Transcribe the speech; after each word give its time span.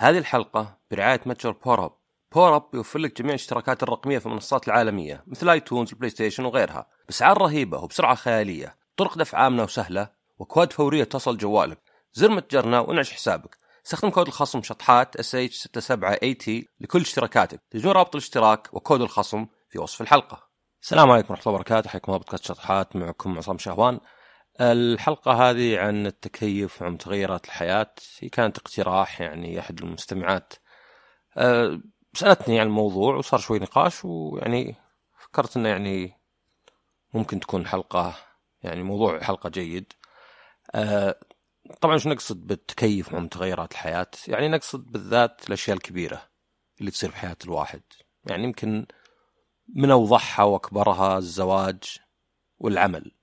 هذه 0.00 0.18
الحلقة 0.18 0.78
برعاية 0.90 1.20
متجر 1.26 1.50
بورب 1.50 1.92
بورب 2.34 2.74
يوفر 2.74 2.98
لك 2.98 3.18
جميع 3.18 3.30
الاشتراكات 3.30 3.82
الرقمية 3.82 4.18
في 4.18 4.26
المنصات 4.26 4.68
العالمية 4.68 5.22
مثل 5.26 5.48
iTunes 5.48 5.92
ال 5.92 6.10
PlayStation 6.10 6.44
وغيرها 6.44 6.86
بأسعار 7.06 7.38
رهيبة 7.38 7.78
وبسرعة 7.78 8.14
خيالية. 8.14 8.76
طرق 8.96 9.18
دفع 9.18 9.46
آمنة 9.46 9.62
وسهلة 9.62 10.10
وكواد 10.38 10.72
فورية 10.72 11.04
تصل 11.04 11.36
جوالك. 11.36 11.78
زر 12.12 12.30
متجرنا 12.30 12.80
وانعش 12.80 13.12
حسابك. 13.12 13.58
استخدم 13.86 14.10
كود 14.10 14.26
الخصم 14.26 14.62
شطحات 14.62 15.16
SH 15.16 15.56
67 15.56 16.18
AT 16.22 16.68
لكل 16.80 17.00
اشتراكاتك. 17.00 17.60
تجدون 17.70 17.92
رابط 17.92 18.14
الاشتراك 18.14 18.68
وكود 18.72 19.00
الخصم 19.00 19.46
في 19.68 19.78
وصف 19.78 20.00
الحلقة. 20.00 20.48
السلام 20.82 21.10
عليكم 21.10 21.28
ورحمة 21.30 21.42
الله 21.46 21.54
وبركاته. 21.54 21.90
حياكم 21.90 22.12
الله 22.12 22.18
بودكاست 22.18 22.44
شطحات. 22.44 22.96
معكم 22.96 23.38
عصام 23.38 23.58
شهوان. 23.58 24.00
الحلقة 24.60 25.32
هذه 25.32 25.78
عن 25.78 26.06
التكيف 26.06 26.82
وعن 26.82 26.92
متغيرات 26.92 27.44
الحياة 27.44 27.94
هي 28.20 28.28
كانت 28.28 28.58
اقتراح 28.58 29.20
يعني 29.20 29.60
أحد 29.60 29.80
المستمعات. 29.82 30.52
أه 31.36 31.80
سألتني 32.14 32.60
عن 32.60 32.66
الموضوع 32.66 33.16
وصار 33.16 33.40
شوي 33.40 33.58
نقاش 33.58 34.04
ويعني 34.04 34.76
فكرت 35.16 35.56
إنه 35.56 35.68
يعني 35.68 36.12
ممكن 37.14 37.40
تكون 37.40 37.66
حلقة 37.66 38.16
يعني 38.62 38.82
موضوع 38.82 39.20
حلقة 39.20 39.48
جيد. 39.50 39.92
أه 40.74 41.20
طبعا 41.80 41.98
شو 41.98 42.08
نقصد 42.08 42.46
بالتكيف 42.46 43.12
مع 43.12 43.18
متغيرات 43.18 43.72
الحياة؟ 43.72 44.10
يعني 44.28 44.48
نقصد 44.48 44.92
بالذات 44.92 45.46
الأشياء 45.48 45.76
الكبيرة 45.76 46.22
اللي 46.80 46.90
تصير 46.90 47.10
في 47.10 47.16
حياة 47.16 47.36
الواحد. 47.44 47.82
يعني 48.24 48.44
يمكن 48.44 48.86
من 49.74 49.90
أوضحها 49.90 50.44
وأكبرها 50.44 51.18
الزواج 51.18 51.98
والعمل. 52.58 53.17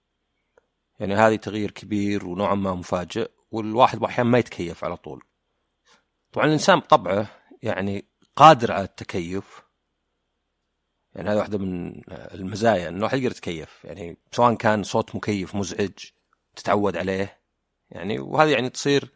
يعني 0.99 1.16
هذه 1.16 1.35
تغيير 1.35 1.72
كبير 1.72 2.27
ونوعا 2.27 2.55
ما 2.55 2.73
مفاجئ 2.73 3.31
والواحد 3.52 4.03
أحيانا 4.03 4.30
ما 4.30 4.38
يتكيف 4.38 4.84
على 4.84 4.98
طول. 4.98 5.23
طبعا 6.31 6.45
الإنسان 6.45 6.80
بطبعه 6.80 7.27
يعني 7.63 8.05
قادر 8.36 8.72
على 8.72 8.84
التكيف. 8.84 9.62
يعني 11.16 11.30
هذه 11.30 11.38
واحدة 11.38 11.58
من 11.58 12.02
المزايا 12.09 12.89
إنه 12.89 12.97
الواحد 12.97 13.17
يقدر 13.17 13.31
يتكيف. 13.31 13.86
يعني 13.86 14.17
سواء 14.31 14.55
كان 14.55 14.83
صوت 14.83 15.16
مكيف 15.16 15.55
مزعج 15.55 15.92
تتعود 16.55 16.98
عليه. 16.98 17.39
يعني 17.89 18.20
وهذه 18.20 18.50
يعني 18.50 18.70
تصير 18.70 19.11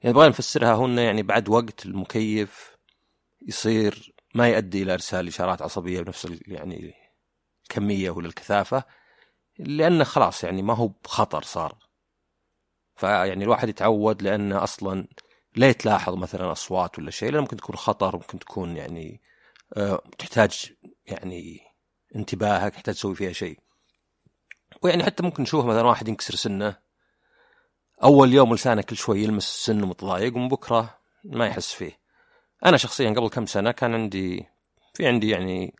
يعني 0.00 0.12
نبغى 0.14 0.28
نفسرها 0.28 0.74
هنا 0.74 1.02
يعني 1.02 1.22
بعد 1.22 1.48
وقت 1.48 1.86
المكيف 1.86 2.76
يصير 3.42 4.14
ما 4.34 4.48
يؤدي 4.48 4.82
إلى 4.82 4.92
إرسال 4.92 5.28
إشارات 5.28 5.62
عصبية 5.62 6.00
بنفس 6.00 6.28
يعني 6.46 6.94
الكمية 7.62 8.10
ولا 8.10 8.26
الكثافة. 8.28 8.84
لأنه 9.58 10.04
خلاص 10.04 10.44
يعني 10.44 10.62
ما 10.62 10.74
هو 10.74 10.90
بخطر 11.04 11.42
صار. 11.42 11.78
فيعني 12.96 13.44
الواحد 13.44 13.68
يتعود 13.68 14.22
لأنه 14.22 14.62
أصلا 14.62 15.08
لا 15.56 15.72
تلاحظ 15.72 16.14
مثلا 16.14 16.52
أصوات 16.52 16.98
ولا 16.98 17.10
شيء 17.10 17.30
لأن 17.30 17.40
ممكن 17.40 17.56
تكون 17.56 17.76
خطر 17.76 18.16
ممكن 18.16 18.38
تكون 18.38 18.76
يعني 18.76 19.20
أه 19.76 20.02
تحتاج 20.18 20.72
يعني 21.06 21.60
انتباهك 22.16 22.74
تحتاج 22.74 22.94
تسوي 22.94 23.14
فيها 23.14 23.32
شيء. 23.32 23.58
ويعني 24.82 25.04
حتى 25.04 25.22
ممكن 25.22 25.42
نشوف 25.42 25.64
مثلا 25.64 25.82
واحد 25.82 26.08
ينكسر 26.08 26.34
سنه 26.34 26.76
أول 28.02 28.32
يوم 28.32 28.54
لسانه 28.54 28.82
كل 28.82 28.96
شوي 28.96 29.22
يلمس 29.22 29.44
سنه 29.44 29.86
متضايق 29.86 30.36
ومن 30.36 30.48
بكرة 30.48 30.98
ما 31.24 31.46
يحس 31.46 31.72
فيه. 31.72 31.98
أنا 32.66 32.76
شخصيا 32.76 33.10
قبل 33.10 33.28
كم 33.28 33.46
سنة 33.46 33.70
كان 33.70 33.94
عندي 33.94 34.46
في 34.94 35.06
عندي 35.06 35.28
يعني 35.30 35.74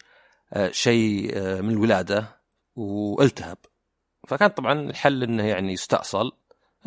آه 0.52 0.70
شيء 0.70 1.30
آه 1.34 1.60
من 1.60 1.70
الولادة 1.70 2.40
وألتهب. 2.76 3.58
فكان 4.28 4.48
طبعا 4.48 4.72
الحل 4.80 5.22
إنه 5.22 5.42
يعني 5.46 5.72
يستأصل. 5.72 6.32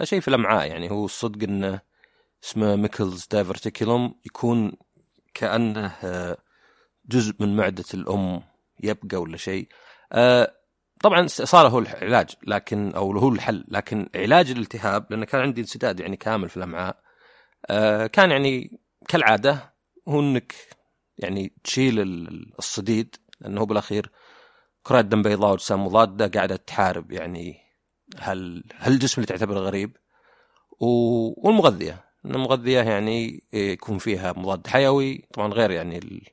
شيء 0.04 0.20
في 0.20 0.28
الأمعاء 0.28 0.68
يعني 0.68 0.92
هو 0.92 1.06
الصدق 1.06 1.44
إنه 1.44 1.80
اسمه 2.44 2.76
Meckel's 2.76 3.28
diverticulum 3.32 4.16
يكون 4.26 4.72
كأنه 5.34 5.96
جزء 7.06 7.34
من 7.40 7.56
معدة 7.56 7.84
الأم 7.94 8.42
يبقى 8.84 9.18
ولا 9.18 9.38
شيء. 9.38 9.68
طبعا 11.04 11.26
استئصاله 11.26 11.70
هو 11.70 11.80
العلاج 11.80 12.30
لكن 12.48 12.92
أو 12.96 13.12
هو 13.18 13.30
الحل 13.30 13.66
لكن 13.68 14.10
علاج 14.16 14.52
الالتهاب 14.52 15.06
لأنه 15.10 15.26
كان 15.26 15.42
عندي 15.42 15.62
انسداد 15.62 16.00
يعني 16.00 16.18
كامل 16.18 16.50
في 16.50 16.58
الأمعاء. 16.58 17.02
كان 18.08 18.32
يعني 18.32 18.80
كالعادة 19.08 19.74
هو 20.08 20.20
إنك 20.20 20.54
يعني 21.18 21.54
تشيل 21.64 22.00
الصديد 22.60 23.16
لأنه 23.42 23.66
بالأخير 23.66 24.12
كرات 24.84 25.06
دم 25.06 25.22
بيضاء 25.22 25.52
واجسام 25.52 25.86
مضاده 25.86 26.28
قاعدة 26.28 26.56
تحارب 26.56 27.12
يعني 27.12 27.62
هل 28.18 28.64
هل 28.76 28.94
الجسم 28.94 29.22
اللي 29.22 29.28
تعتبره 29.28 29.60
غريب؟ 29.60 29.98
والمغذية. 30.80 32.06
المغذية 32.26 32.82
يعني 32.82 33.44
يكون 33.54 33.98
فيها 33.98 34.34
مضاد 34.34 34.68
حيوي 34.68 35.28
طبعا 35.34 35.54
غير 35.54 35.72
يعني 35.72 36.24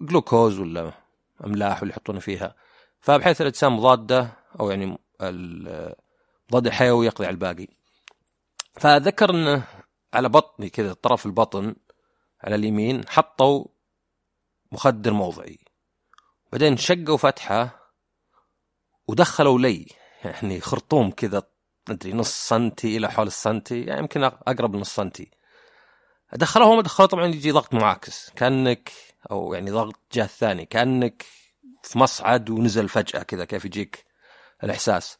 جلوكوز 0.00 0.58
ولا 0.58 0.92
أملاح 1.44 1.82
اللي 1.82 1.92
يحطونه 1.92 2.20
فيها. 2.20 2.54
فبحيث 3.00 3.40
الاجسام 3.40 3.76
مضاده 3.76 4.32
أو 4.60 4.70
يعني 4.70 4.98
المضاد 5.20 6.66
الحيوي 6.66 7.06
يقضي 7.06 7.26
على 7.26 7.34
الباقي. 7.34 7.68
فذكر 8.72 9.30
إنه 9.30 9.62
على 10.14 10.28
بطني 10.28 10.70
كذا 10.70 10.92
طرف 10.92 11.26
البطن 11.26 11.74
على 12.40 12.54
اليمين 12.54 13.08
حطوا 13.08 13.64
مخدر 14.72 15.12
موضعي. 15.12 15.58
بعدين 16.52 16.76
شقوا 16.76 17.16
فتحة 17.16 17.92
ودخلوا 19.08 19.58
لي. 19.58 19.86
يعني 20.24 20.60
خرطوم 20.60 21.10
كذا 21.10 21.42
أدري 21.88 22.12
نص 22.12 22.48
سنتي 22.48 22.96
إلى 22.96 23.10
حول 23.10 23.26
السنتي 23.26 23.82
يعني 23.82 24.00
يمكن 24.00 24.24
أقرب 24.24 24.76
نص 24.76 24.94
سنتي. 24.94 25.30
دخلوه 26.32 26.76
ما 26.76 26.82
دخلوه 26.82 27.08
طبعا 27.08 27.26
يجي 27.26 27.50
ضغط 27.50 27.74
معاكس. 27.74 28.30
كأنك 28.30 28.92
أو 29.30 29.54
يعني 29.54 29.70
ضغط 29.70 30.00
جهة 30.12 30.24
الثاني 30.24 30.66
كأنك 30.66 31.24
في 31.82 31.98
مصعد 31.98 32.50
ونزل 32.50 32.88
فجأة 32.88 33.22
كذا 33.22 33.44
كيف 33.44 33.64
يجيك 33.64 34.04
الإحساس. 34.64 35.18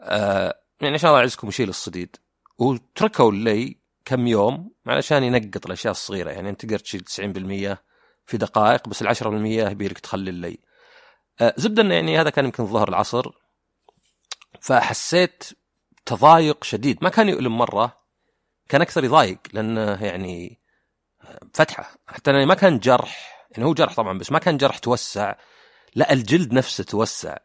آه 0.00 0.60
يعني 0.80 0.94
عشان 0.94 1.08
الله 1.08 1.20
يعزكم 1.20 1.48
يشيل 1.48 1.68
الصديد. 1.68 2.16
وتركوا 2.58 3.32
لي 3.32 3.78
كم 4.04 4.26
يوم 4.26 4.70
علشان 4.86 5.24
ينقط 5.24 5.66
الأشياء 5.66 5.90
الصغيرة. 5.90 6.30
يعني 6.30 6.50
أنت 6.50 6.60
تقدر 6.60 6.78
تشيل 6.78 7.04
90% 7.04 7.87
في 8.28 8.36
دقائق 8.36 8.88
بس 8.88 9.02
ال 9.02 9.08
10% 9.08 9.70
يبيلك 9.70 9.98
تخلي 9.98 10.30
اللي 10.30 10.58
أه 11.40 11.54
زبده 11.56 11.82
انه 11.82 11.94
يعني 11.94 12.20
هذا 12.20 12.30
كان 12.30 12.44
يمكن 12.44 12.66
ظهر 12.66 12.88
العصر. 12.88 13.30
فحسيت 14.60 15.44
تضايق 16.06 16.64
شديد. 16.64 16.98
ما 17.02 17.08
كان 17.08 17.28
يؤلم 17.28 17.58
مرة 17.58 17.98
كان 18.68 18.80
أكثر 18.80 19.04
يضايق 19.04 19.38
لأنه 19.52 20.04
يعني 20.04 20.60
فتحة. 21.54 21.98
حتى 22.06 22.30
يعني 22.30 22.46
ما 22.46 22.54
كان 22.54 22.78
جرح 22.78 23.46
يعني 23.50 23.64
هو 23.64 23.74
جرح 23.74 23.94
طبعا 23.94 24.18
بس 24.18 24.32
ما 24.32 24.38
كان 24.38 24.56
جرح 24.56 24.78
توسع 24.78 25.34
لا 25.94 26.12
الجلد 26.12 26.52
نفسه 26.52 26.84
توسع. 26.84 27.36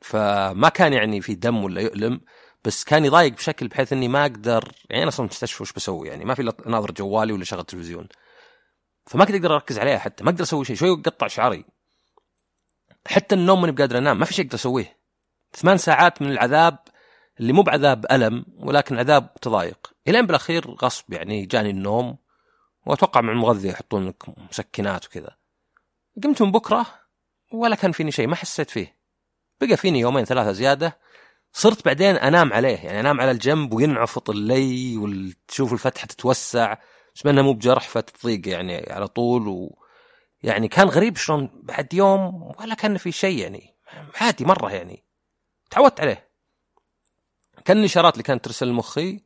فما 0.00 0.68
كان 0.68 0.92
يعني 0.92 1.20
في 1.20 1.34
دم 1.34 1.64
ولا 1.64 1.80
يؤلم 1.80 2.20
بس 2.64 2.84
كان 2.84 3.04
يضايق 3.04 3.32
بشكل 3.32 3.68
بحيث 3.68 3.92
إني 3.92 4.08
ما 4.08 4.22
أقدر 4.22 4.72
يعني 4.90 5.02
أنا 5.02 5.08
أصلا 5.08 5.26
مستشفى 5.26 5.62
وش 5.62 5.72
بسوي 5.72 6.08
يعني 6.08 6.24
ما 6.24 6.34
في 6.34 6.52
ناظر 6.66 6.92
جوالي 6.92 7.32
ولا 7.32 7.44
شغل 7.44 7.64
تلفزيون. 7.64 8.08
فما 9.06 9.24
كنت 9.24 9.34
أقدر 9.34 9.54
أركز 9.54 9.78
عليها 9.78 9.98
حتى. 9.98 10.24
ما 10.24 10.30
أقدر 10.30 10.42
أسوي 10.42 10.64
شيء. 10.64 10.76
شوي 10.76 10.90
قطع 10.90 11.26
شعري. 11.26 11.64
حتى 13.06 13.34
النوم 13.34 13.60
ماني 13.60 13.72
بقادر 13.72 13.98
أنام. 13.98 14.18
ما 14.18 14.24
في 14.24 14.34
شيء 14.34 14.44
أقدر 14.44 14.54
أسويه. 14.54 14.96
ثمان 15.56 15.78
ساعات 15.78 16.22
من 16.22 16.30
العذاب 16.32 16.78
اللي 17.40 17.52
مو 17.52 17.62
بعذاب 17.62 18.06
ألم 18.12 18.44
ولكن 18.58 18.98
عذاب 18.98 19.34
تضايق. 19.34 19.92
الين 20.08 20.26
بالأخير 20.26 20.70
غصب 20.70 21.12
يعني 21.12 21.46
جاني 21.46 21.70
النوم 21.70 22.16
وأتوقع 22.86 23.20
مع 23.20 23.32
المغذي 23.32 23.68
يحطون 23.68 24.08
لك 24.08 24.24
مسكنات 24.50 25.06
وكذا. 25.06 25.36
قمت 26.24 26.42
من 26.42 26.52
بكرة 26.52 26.86
ولا 27.52 27.76
كان 27.76 27.92
فيني 27.92 28.12
شيء. 28.12 28.26
ما 28.26 28.36
حسيت 28.36 28.70
فيه. 28.70 28.96
بقى 29.60 29.76
فيني 29.76 30.00
يومين 30.00 30.24
ثلاثة 30.24 30.52
زيادة. 30.52 30.98
صرت 31.52 31.84
بعدين 31.84 32.16
أنام 32.16 32.52
عليه. 32.52 32.76
يعني 32.76 33.00
أنام 33.00 33.20
على 33.20 33.30
الجنب 33.30 33.72
وينعفط 33.72 34.30
اللي 34.30 34.96
وتشوف 34.96 35.72
الفتحة 35.72 36.06
تتوسع. 36.06 36.76
بس 37.16 37.26
إنه 37.26 37.42
مو 37.42 37.52
بجرح 37.52 37.88
فتضيق 37.88 38.48
يعني 38.48 38.92
على 38.92 39.08
طول 39.08 39.48
و 39.48 39.78
يعني 40.42 40.68
كان 40.68 40.88
غريب 40.88 41.16
شلون 41.16 41.50
بعد 41.62 41.94
يوم 41.94 42.52
ولا 42.60 42.74
كان 42.74 42.96
في 42.96 43.12
شيء 43.12 43.38
يعني 43.38 43.74
عادي 44.14 44.44
مرة 44.44 44.70
يعني. 44.72 45.04
تعودت 45.70 46.00
عليه. 46.00 46.30
كان 47.64 47.78
الإشارات 47.78 48.12
اللي 48.12 48.22
كانت 48.22 48.44
ترسل 48.44 48.72
مخي 48.72 49.24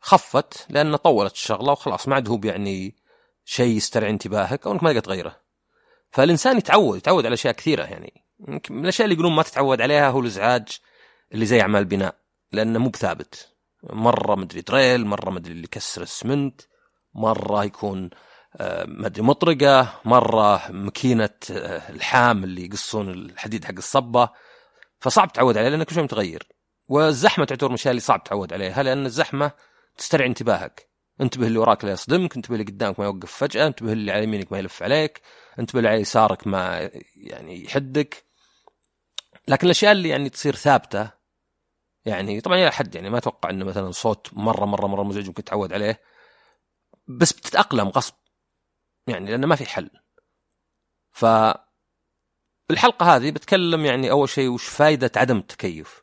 خفت 0.00 0.66
لأن 0.70 0.96
طولت 0.96 1.32
الشغلة 1.32 1.72
وخلاص 1.72 2.08
ما 2.08 2.14
عاد 2.14 2.28
هو 2.28 2.40
يعني 2.44 2.96
شيء 3.44 3.76
يسترعي 3.76 4.10
انتباهك 4.10 4.66
أو 4.66 4.72
إنك 4.72 4.82
ما 4.82 4.90
تقدر 4.90 5.00
تغيره. 5.04 5.40
فالإنسان 6.10 6.58
يتعود 6.58 6.96
يتعود 6.96 7.26
على 7.26 7.34
أشياء 7.34 7.54
كثيرة 7.54 7.84
يعني. 7.84 8.24
من 8.70 8.82
الأشياء 8.82 9.04
اللي 9.04 9.14
يقولون 9.14 9.36
ما 9.36 9.42
تتعود 9.42 9.80
عليها 9.80 10.08
هو 10.08 10.20
الإزعاج 10.20 10.78
اللي 11.32 11.46
زي 11.46 11.60
أعمال 11.60 11.84
بناء 11.84 12.16
لأنه 12.52 12.78
مو 12.78 12.88
بثابت. 12.88 13.48
مرة 13.82 14.34
مدري 14.34 14.60
دريل 14.60 15.06
مرة 15.06 15.30
مدري 15.30 15.52
اللي 15.52 15.64
يكسر 15.64 16.02
السمنت. 16.02 16.60
مرة 17.14 17.64
يكون 17.64 18.10
ما 18.84 19.06
أدري 19.06 19.22
مطرقة 19.22 20.00
مرة 20.04 20.70
ماكينه 20.70 21.30
الحام 21.50 22.44
اللي 22.44 22.66
يقصون 22.66 23.10
الحديد 23.10 23.64
حق 23.64 23.74
الصبة. 23.76 24.28
فصعب 25.00 25.32
تعود 25.32 25.58
عليه 25.58 25.68
لأنه 25.68 25.84
كل 25.84 25.94
شيء 25.94 26.02
متغير. 26.02 26.48
والزحمة 26.88 27.44
تعتبر 27.44 27.68
من 27.68 27.74
الأشياء 27.74 27.90
اللي 27.90 28.00
صعب 28.00 28.24
تعود 28.24 28.52
عليها 28.52 28.82
لأن 28.82 29.06
الزحمة 29.06 29.50
تسترعي 29.96 30.28
انتباهك. 30.28 30.88
انتبه 31.20 31.46
اللي 31.46 31.58
وراك 31.58 31.84
لا 31.84 31.92
يصدمك 31.92 32.36
انتبه 32.36 32.54
اللي 32.54 32.66
قدامك 32.66 32.98
ما 32.98 33.04
يوقف 33.04 33.32
فجأة 33.32 33.66
انتبه 33.66 33.92
اللي 33.92 34.12
على 34.12 34.24
يمينك 34.24 34.52
ما 34.52 34.58
يلف 34.58 34.82
عليك 34.82 35.20
انتبه 35.58 35.78
اللي 35.78 35.88
على 35.88 36.00
يسارك 36.00 36.46
ما 36.46 36.90
يعني 37.16 37.64
يحدك. 37.64 38.24
لكن 39.48 39.66
الأشياء 39.66 39.92
اللي 39.92 40.08
يعني 40.08 40.28
تصير 40.28 40.54
ثابتة 40.54 41.10
يعني 42.04 42.40
طبعا 42.40 42.56
إلى 42.58 42.72
حد 42.72 42.94
يعني 42.94 43.10
ما 43.10 43.18
أتوقع 43.18 43.50
إنه 43.50 43.64
مثلا 43.64 43.90
صوت 43.90 44.30
مرة 44.32 44.64
مرة 44.64 44.86
مرة 44.86 45.02
مزعج 45.02 45.26
ممكن 45.26 45.44
تتعود 45.44 45.72
عليه. 45.72 46.00
بس 47.18 47.32
بتتأقلم 47.32 47.88
غصب. 47.88 48.14
يعني 49.06 49.30
لأنه 49.30 49.46
ما 49.46 49.56
في 49.56 49.66
حل. 49.66 49.90
ف 51.10 51.26
بالحلقة 52.68 53.16
هذه 53.16 53.30
بتكلم 53.30 53.84
يعني 53.84 54.10
أول 54.10 54.28
شيء 54.28 54.48
وش 54.48 54.68
فائده 54.68 55.10
عدم 55.16 55.36
التكيف. 55.36 56.02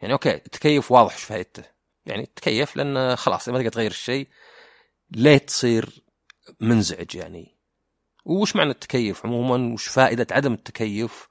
يعني 0.00 0.12
أوكي 0.12 0.34
التكيف 0.34 0.92
واضح 0.92 1.14
وش 1.14 1.22
فائدته 1.24 1.64
يعني 2.06 2.26
تكيف 2.26 2.76
لأن 2.76 3.16
خلاص 3.16 3.48
ما 3.48 3.58
تقدر 3.58 3.70
تغير 3.70 3.90
الشيء 3.90 4.28
ليه 5.10 5.38
تصير 5.38 6.04
منزعج 6.60 7.14
يعني؟ 7.14 7.58
وش 8.24 8.56
معنى 8.56 8.70
التكيف 8.70 9.26
عموما؟ 9.26 9.74
وش 9.74 9.88
فائدة 9.88 10.26
عدم 10.30 10.52
التكيف؟ 10.52 11.28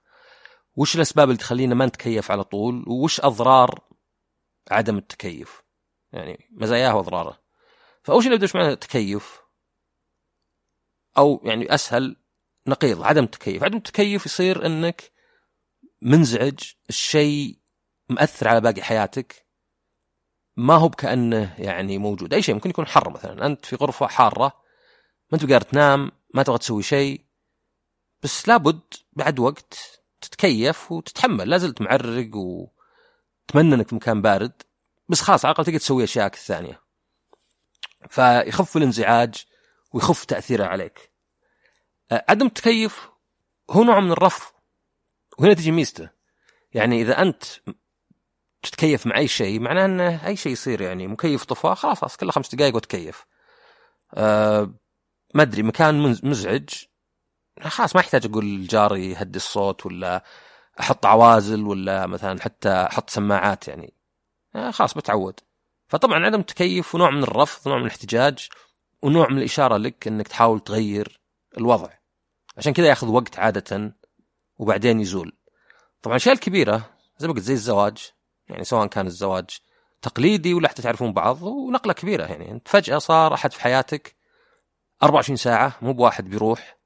وش 0.76 0.96
الأسباب 0.96 1.30
اللي 1.30 1.38
تخلينا 1.38 1.76
ما 1.76 1.86
نتكيف 1.86 2.32
على 2.32 2.44
طول؟ 2.44 2.86
وش 2.88 3.22
أضرار 3.22 3.80
عدم 4.72 4.98
التكيف؟ 4.98 5.64
يعني 6.12 6.50
مزاياه 6.52 6.96
وأضراره. 6.96 7.41
فاول 8.04 8.24
شيء 8.24 8.32
نبدا 8.32 8.48
معنى 8.56 8.74
التكيف 8.74 9.42
أو 11.18 11.42
يعني 11.44 11.74
أسهل 11.74 12.16
نقيض 12.68 13.04
عدم 13.04 13.24
التكيف 13.24 13.64
عدم 13.64 13.78
التكيف 13.78 14.26
يصير 14.26 14.66
إنك 14.66 15.12
منزعج 16.02 16.60
الشيء 16.90 17.58
مأثر 18.10 18.48
على 18.48 18.62
باقي 18.62 18.82
حياتك 18.82 19.46
ما 20.58 20.76
هو 20.76 20.90
بكأنه 20.90 21.56
يعني 21.60 21.98
موجود. 21.98 22.34
أي 22.34 22.42
شيء 22.42 22.56
ممكن 22.56 22.70
يكون 22.70 22.88
حر 22.88 23.10
مثلا. 23.10 23.46
أنت 23.46 23.66
في 23.66 23.76
غرفة 23.76 24.08
حارة 24.08 24.48
ما 25.32 25.34
أنت 25.34 25.42
قادر 25.42 25.62
تنام 25.62 26.12
ما 26.34 26.44
تبغى 26.44 26.58
تسوي 26.58 26.84
شيء 26.84 27.26
بس 28.24 28.48
لابد 28.48 28.82
بعد 29.14 29.40
وقت 29.40 30.02
تتكيف 30.22 30.92
وتتحمل. 30.92 31.50
لا 31.50 31.58
زلت 31.58 31.82
معرق 31.82 32.36
وتمنى 32.36 33.76
إنك 33.76 33.88
في 33.88 33.96
مكان 33.96 34.22
بارد 34.22 34.62
بس 35.10 35.22
خلاص 35.22 35.46
على 35.46 35.52
الأقل 35.52 35.66
تقدر 35.66 35.80
تسوي 35.80 36.04
أشياء 36.04 36.28
الثانية 36.28 36.81
فيخف 38.10 38.78
الانزعاج 38.78 39.46
ويخف 39.94 40.26
تأثيره 40.26 40.66
عليك. 40.66 41.12
آه، 42.12 42.26
عدم 42.30 42.46
التكيف 42.46 43.10
هو 43.72 43.84
نوع 43.84 44.00
من 44.00 44.12
الرفض 44.12 44.54
وهنا 45.40 45.54
تجي 45.54 45.72
ميزته. 45.72 46.10
يعني 46.74 47.02
إذا 47.02 47.22
أنت 47.22 47.44
تتكيف 48.62 49.08
مع 49.08 49.18
أي 49.18 49.28
شيء 49.28 49.60
معناه 49.60 49.86
ان 49.86 50.00
أي 50.02 50.36
شيء 50.36 50.52
يصير 50.52 50.82
يعني 50.82 51.08
مكيف 51.08 51.46
طفى 51.46 51.76
خلاص 51.76 52.00
خلاص 52.00 52.18
كله 52.18 52.32
خمس 52.32 52.56
دقائق 52.56 52.76
وتكيف. 52.76 53.26
أه 54.14 54.74
ما 55.34 55.42
أدري 55.42 55.64
مكان 55.64 56.18
مزعج. 56.24 56.70
خلاص 57.62 57.96
ما 57.96 58.02
يحتاج 58.02 58.26
أقول 58.26 58.68
جاري 58.68 59.12
يهدي 59.12 59.38
الصوت 59.38 59.86
ولا 59.86 60.24
أحط 60.80 61.06
عوازل 61.06 61.64
ولا 61.64 62.08
مثلا 62.08 62.42
حتى 62.42 62.70
أحط 62.70 63.10
سماعات 63.10 63.68
يعني. 63.68 63.94
أه 64.56 64.72
خلاص 64.72 64.94
بتعود. 64.94 65.40
فطبعا 65.92 66.26
عدم 66.26 66.40
التكيف 66.40 66.96
ونوع 66.96 67.10
من 67.10 67.24
الرفض 67.24 67.68
ونوع 67.68 67.78
من 67.78 67.86
الاحتجاج 67.86 68.50
ونوع 69.02 69.30
من 69.30 69.38
الإشارة 69.38 69.78
لك 69.78 70.08
إنك 70.08 70.28
تحاول 70.28 70.60
تغير 70.60 71.22
الوضع. 71.58 71.90
عشان 72.58 72.74
كذا 72.74 72.88
ياخذ 72.88 73.08
وقت 73.08 73.40
عادة 73.40 73.96
وبعدين 74.58 75.00
يزول. 75.00 75.34
طبعا 76.02 76.16
الأشياء 76.16 76.36
الكبيرة 76.36 76.90
زي 77.18 77.28
ما 77.28 77.34
قلت 77.34 77.44
زي 77.44 77.54
الزواج 77.54 78.12
يعني 78.50 78.64
سواء 78.64 78.88
كان 78.88 79.08
الزواج 79.08 79.50
تقليدي 80.02 80.54
ولا 80.54 80.68
حتى 80.68 80.82
تعرفون 80.82 81.14
بعض 81.14 81.42
ونقلة 81.42 81.94
كبيرة 81.94 82.26
يعني. 82.26 82.52
أنت 82.52 82.68
فجأة 82.68 82.98
صار 82.98 83.34
أحد 83.34 83.52
في 83.52 83.62
حياتك 83.62 84.16
24 85.04 85.38
ساعة 85.38 85.78
مو 85.82 85.94
بواحد 85.94 86.30
بيروح 86.30 86.78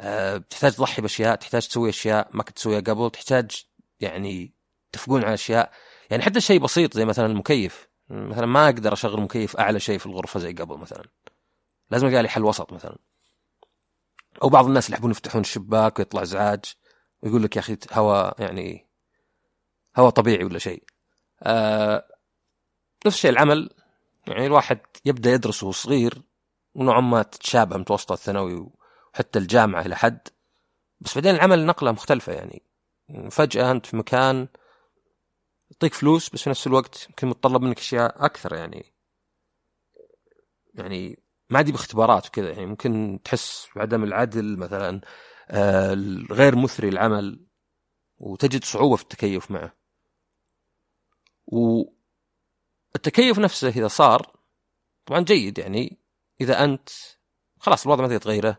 أه 0.00 0.36
تحتاج 0.36 0.72
تضحي 0.72 1.02
بأشياء 1.02 1.36
تحتاج 1.36 1.68
تسوي 1.68 1.88
أشياء 1.88 2.28
ما 2.32 2.42
كنت 2.42 2.56
تسويها 2.56 2.80
قبل 2.80 3.10
تحتاج 3.10 3.64
يعني 4.00 4.54
تفقون 4.92 5.24
على 5.24 5.34
أشياء. 5.34 5.72
يعني 6.10 6.22
حتى 6.22 6.40
شيء 6.40 6.60
بسيط 6.60 6.94
زي 6.94 7.04
مثلا 7.04 7.26
المكيف. 7.26 7.91
مثلا 8.12 8.46
ما 8.46 8.64
أقدر 8.64 8.92
اشغل 8.92 9.20
مكيف 9.20 9.56
أعلى 9.56 9.80
شيء 9.80 9.98
في 9.98 10.06
الغرفة 10.06 10.40
زي 10.40 10.52
قبل 10.52 10.78
مثلا. 10.78 11.04
لازم 11.90 12.06
ألقى 12.06 12.22
لي 12.22 12.28
حل 12.28 12.44
وسط 12.44 12.72
مثلا. 12.72 12.96
أو 14.42 14.48
بعض 14.48 14.66
الناس 14.66 14.86
اللي 14.86 14.94
يحبون 14.94 15.10
يفتحون 15.10 15.40
الشباك 15.40 15.98
ويطلع 15.98 16.22
ازعاج 16.22 16.64
ويقول 17.22 17.42
لك 17.42 17.56
يا 17.56 17.60
أخي 17.60 17.76
هواء 17.92 18.42
يعني 18.42 18.86
هواء 19.96 20.10
طبيعي 20.10 20.44
ولا 20.44 20.58
شيء. 20.58 20.84
آه 21.42 22.06
نفس 23.06 23.16
الشيء 23.16 23.30
العمل. 23.30 23.70
يعني 24.26 24.46
الواحد 24.46 24.78
يبدأ 25.04 25.30
يدرس 25.30 25.62
وهو 25.62 25.72
صغير 25.72 26.22
ونوعا 26.74 27.00
ما 27.00 27.22
تتشابه 27.22 27.76
متوسط 27.76 28.12
الثانوي 28.12 28.70
وحتى 29.14 29.38
الجامعة 29.38 29.82
إلى 29.82 29.96
حد. 29.96 30.28
بس 31.00 31.14
بعدين 31.14 31.34
العمل 31.34 31.66
نقلة 31.66 31.92
مختلفة 31.92 32.32
يعني. 32.32 32.62
فجأة 33.30 33.70
أنت 33.70 33.86
في 33.86 33.96
مكان 33.96 34.48
يعطيك 35.72 35.94
فلوس 35.94 36.30
بس 36.30 36.42
في 36.42 36.50
نفس 36.50 36.66
الوقت 36.66 37.06
يمكن 37.08 37.28
متطلب 37.28 37.62
منك 37.62 37.78
أشياء 37.78 38.24
أكثر 38.24 38.54
يعني. 38.54 38.92
يعني 40.74 41.22
ما 41.50 41.58
عادي 41.58 41.72
باختبارات 41.72 42.26
وكذا 42.26 42.50
يعني 42.50 42.66
ممكن 42.66 43.20
تحس 43.24 43.68
بعدم 43.76 44.04
العدل 44.04 44.56
مثلا 44.56 45.00
آه 45.50 45.94
غير 46.30 46.56
مثري 46.56 46.88
العمل 46.88 47.46
وتجد 48.18 48.64
صعوبة 48.64 48.96
في 48.96 49.02
التكيف 49.02 49.50
معه. 49.50 49.76
والتكيف 51.46 53.38
نفسه 53.38 53.68
إذا 53.68 53.88
صار 53.88 54.36
طبعا 55.06 55.20
جيد 55.20 55.58
يعني 55.58 55.98
إذا 56.40 56.64
أنت 56.64 56.88
خلاص 57.58 57.86
الوضع 57.86 58.02
ما 58.02 58.08
تقدر 58.08 58.20
تغيره 58.20 58.56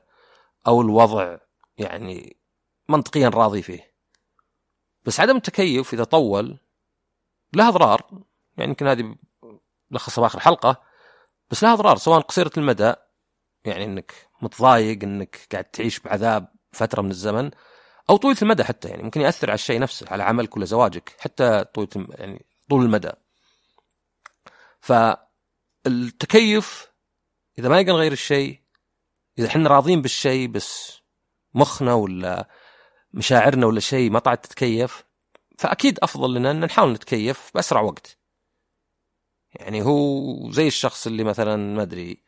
أو 0.68 0.82
الوضع 0.82 1.38
يعني 1.78 2.38
منطقيا 2.90 3.30
راضي 3.30 3.62
فيه. 3.62 3.94
بس 5.06 5.20
عدم 5.20 5.36
التكيف 5.36 5.94
إذا 5.94 6.04
طول 6.04 6.63
له 7.56 7.68
اضرار 7.68 8.10
يعني 8.58 8.70
يمكن 8.70 8.88
هذه 8.88 9.16
لخصها 9.92 10.22
باخر 10.22 10.40
حلقة. 10.40 10.82
بس 11.50 11.64
لها 11.64 11.74
اضرار 11.74 11.98
سواء 11.98 12.20
قصيرة 12.20 12.52
المدى 12.58 12.94
يعني 13.66 13.86
إنك 13.86 14.14
متضايق 14.42 15.04
إنك 15.04 15.48
قاعد 15.52 15.64
تعيش 15.64 16.00
بعذاب 16.00 16.48
فترة 16.72 17.02
من 17.02 17.12
الزمن 17.12 17.52
أو 18.10 18.18
طويلة 18.18 18.38
المدى 18.42 18.64
حتى 18.64 18.90
يعني 18.90 19.04
ممكن 19.04 19.22
يأثر 19.22 19.50
على 19.50 19.56
الشيء 19.56 19.80
نفسه 19.80 20.08
على 20.10 20.24
عملك 20.24 20.58
ولا 20.58 20.66
زواجك 20.66 21.16
حتى 21.20 21.66
طويلة 21.74 22.08
يعني 22.10 22.46
طول 22.70 22.86
المدى. 22.86 23.12
فالتكيف 25.86 26.92
إذا 27.60 27.70
ما 27.70 27.82
نقدر 27.82 27.94
نغير 27.94 28.12
الشيء 28.12 28.62
إذا 29.40 29.48
إحنا 29.48 29.70
راضين 29.70 30.02
بالشيء 30.02 30.48
بس 30.48 31.00
مخنا 31.54 31.94
ولا 31.94 32.50
مشاعرنا 33.14 33.66
ولا 33.66 33.80
شيء 33.80 34.12
ما 34.12 34.20
طلعت 34.20 34.46
تتكيف 34.46 35.04
فأكيد 35.58 36.00
أفضل 36.00 36.34
لنا 36.34 36.52
ان 36.52 36.60
نحاول 36.60 36.94
نتكيف 36.94 37.52
بأسرع 37.56 37.82
وقت. 37.82 38.18
يعني 39.56 39.82
هو 39.82 40.52
زي 40.52 40.68
الشخص 40.68 41.08
اللي 41.08 41.24
مثلا 41.24 41.56
ما 41.56 41.82
أدري 41.82 42.24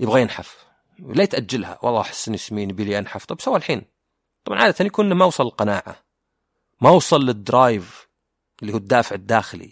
يبغى 0.00 0.20
ينحف 0.20 0.64
لا 0.98 1.24
تأجلها. 1.24 1.78
والله 1.82 2.00
أحس 2.00 2.28
إني 2.28 2.36
سمين 2.36 2.70
يبي 2.70 2.84
لي 2.84 2.98
أنحف. 2.98 3.24
طب 3.24 3.40
سوى 3.40 3.56
الحين. 3.56 3.82
طبعا 4.44 4.58
عادة 4.62 4.84
يكون 4.84 5.12
ما 5.12 5.24
وصل 5.24 5.46
القناعة 5.46 6.04
ما 6.80 6.90
وصل 6.90 7.20
للدرايف 7.20 8.08
اللي 8.62 8.72
هو 8.72 8.76
الدافع 8.76 9.16
الداخلي 9.16 9.64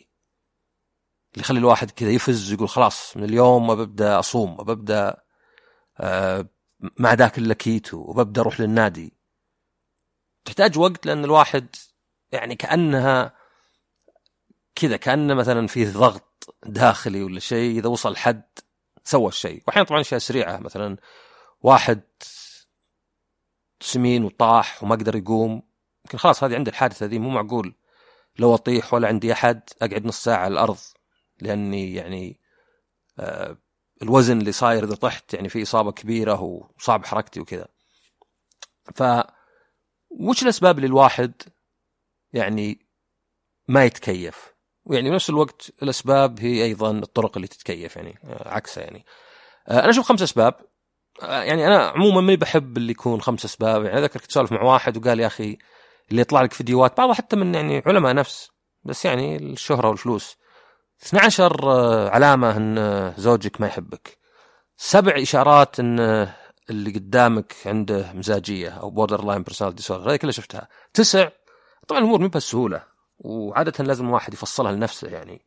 اللي 1.32 1.44
يخلي 1.44 1.58
الواحد 1.58 1.90
كذا 1.90 2.10
يفز 2.10 2.50
ويقول 2.50 2.68
خلاص 2.68 3.16
من 3.16 3.24
اليوم 3.24 3.66
ما 3.66 3.74
ببدأ 3.74 4.18
أصوم 4.18 4.60
وببدا 4.60 5.22
آه 6.00 6.48
مع 6.98 7.14
ذاك 7.14 7.38
اللكيتو 7.38 7.96
وببدأ 7.96 8.40
أروح 8.40 8.60
للنادي. 8.60 9.12
تحتاج 10.44 10.78
وقت 10.78 11.06
لأن 11.06 11.24
الواحد 11.24 11.76
يعني 12.32 12.56
كأنها 12.56 13.34
كذا 14.74 14.96
كانه 14.96 15.34
مثلا 15.34 15.66
فيه 15.66 15.92
ضغط 15.92 16.56
داخلي 16.66 17.22
ولا 17.22 17.40
شيء 17.40 17.78
إذا 17.78 17.88
وصل 17.88 18.16
حد 18.16 18.42
سوى 19.04 19.28
الشيء. 19.28 19.62
واحيانا 19.66 19.88
طبعا 19.88 20.00
أشياء 20.00 20.20
سريعة 20.20 20.58
مثلا 20.58 20.96
واحد 21.60 22.00
سمين 23.80 24.24
وطاح 24.24 24.82
وما 24.82 24.94
قدر 24.94 25.16
يقوم. 25.16 25.62
يمكن 26.04 26.18
خلاص 26.18 26.44
هذه 26.44 26.54
عند 26.54 26.68
الحادثة 26.68 27.06
ذي 27.06 27.18
مو 27.18 27.30
معقول 27.30 27.74
لو 28.38 28.54
أطيح 28.54 28.94
ولا 28.94 29.08
عندي 29.08 29.32
أحد 29.32 29.60
أقعد 29.82 30.06
نص 30.06 30.24
ساعة 30.24 30.44
على 30.44 30.52
الأرض 30.52 30.78
لأني 31.40 31.94
يعني 31.94 32.40
آه 33.18 33.58
الوزن 34.02 34.40
اللي 34.40 34.52
صاير 34.52 34.84
إذا 34.84 34.94
طحت 34.94 35.34
يعني 35.34 35.48
في 35.48 35.62
إصابة 35.62 35.92
كبيرة 35.92 36.40
وصعب 36.40 37.04
حركتي 37.04 37.40
وكذا. 37.40 37.68
ف 38.94 39.02
وش 40.10 40.42
الأسباب 40.42 40.76
اللي 40.76 40.86
الواحد 40.86 41.32
يعني 42.32 42.86
ما 43.68 43.84
يتكيف. 43.84 44.52
ويعني 44.84 45.10
بنفس 45.10 45.30
الوقت 45.30 45.72
الأسباب 45.82 46.40
هي 46.40 46.64
أيضا 46.64 46.90
الطرق 46.90 47.36
اللي 47.36 47.48
تتكيف 47.48 47.96
يعني 47.96 48.18
آه 48.24 48.48
عكسها 48.48 48.84
يعني. 48.84 49.04
آه 49.68 49.80
أنا 49.80 49.90
أشوف 49.90 50.08
خمس 50.08 50.22
أسباب. 50.22 50.54
آه 51.22 51.42
يعني 51.42 51.66
أنا 51.66 51.86
عموما 51.86 52.20
ماني 52.20 52.36
بحب 52.36 52.76
اللي 52.76 52.90
يكون 52.92 53.20
خمس 53.20 53.44
أسباب. 53.44 53.84
يعني 53.84 53.98
اذكر 53.98 54.20
كنت 54.20 54.30
اسولف 54.30 54.52
مع 54.52 54.62
واحد 54.62 54.96
وقال 54.96 55.20
يا 55.20 55.26
أخي 55.26 55.58
اللي 56.10 56.20
يطلع 56.22 56.42
لك 56.42 56.52
فيديوهات 56.52 56.96
بعضها 56.96 57.14
حتى 57.14 57.36
من 57.36 57.54
يعني 57.54 57.82
علماء 57.86 58.14
نفس 58.14 58.50
بس 58.84 59.04
يعني 59.04 59.36
الشهرة 59.36 59.88
والفلوس. 59.88 60.36
12 61.02 61.70
آه، 61.70 62.08
علامة 62.08 62.56
إن 62.56 63.12
زوجك 63.16 63.60
ما 63.60 63.66
يحبك. 63.66 64.18
سبع 64.76 65.22
إشارات 65.22 65.80
إن 65.80 66.28
اللي 66.70 66.90
قدامك 66.90 67.54
عنده 67.66 68.12
مزاجية 68.12 68.68
أو 68.70 68.90
borderline 68.90 69.42
personality 69.42 69.76
disorder 69.76 70.10
هذه 70.10 70.16
كلها 70.16 70.32
شفتها. 70.32 70.68
تسع 70.94 71.28
طبعا 71.88 72.00
الأمور 72.00 72.20
مو 72.20 72.28
بهالسهولة 72.28 72.84
وعادة 73.18 73.84
لازم 73.84 74.06
الواحد 74.08 74.34
يفصلها 74.34 74.72
لنفسه 74.72 75.08
يعني. 75.08 75.46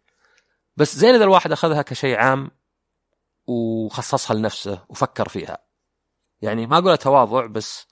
بس 0.78 0.96
زين 0.96 1.16
إذا 1.16 1.24
الواحد 1.24 1.52
أخذها 1.52 1.82
كشيء 1.82 2.18
عام 2.18 2.52
وخصصها 3.48 4.36
لنفسه 4.36 4.86
وفكر 4.90 5.30
فيها. 5.30 5.58
يعني 6.42 6.68
ما 6.68 6.78
أقول 6.78 6.98
تواضع 6.98 7.46
بس 7.46 7.88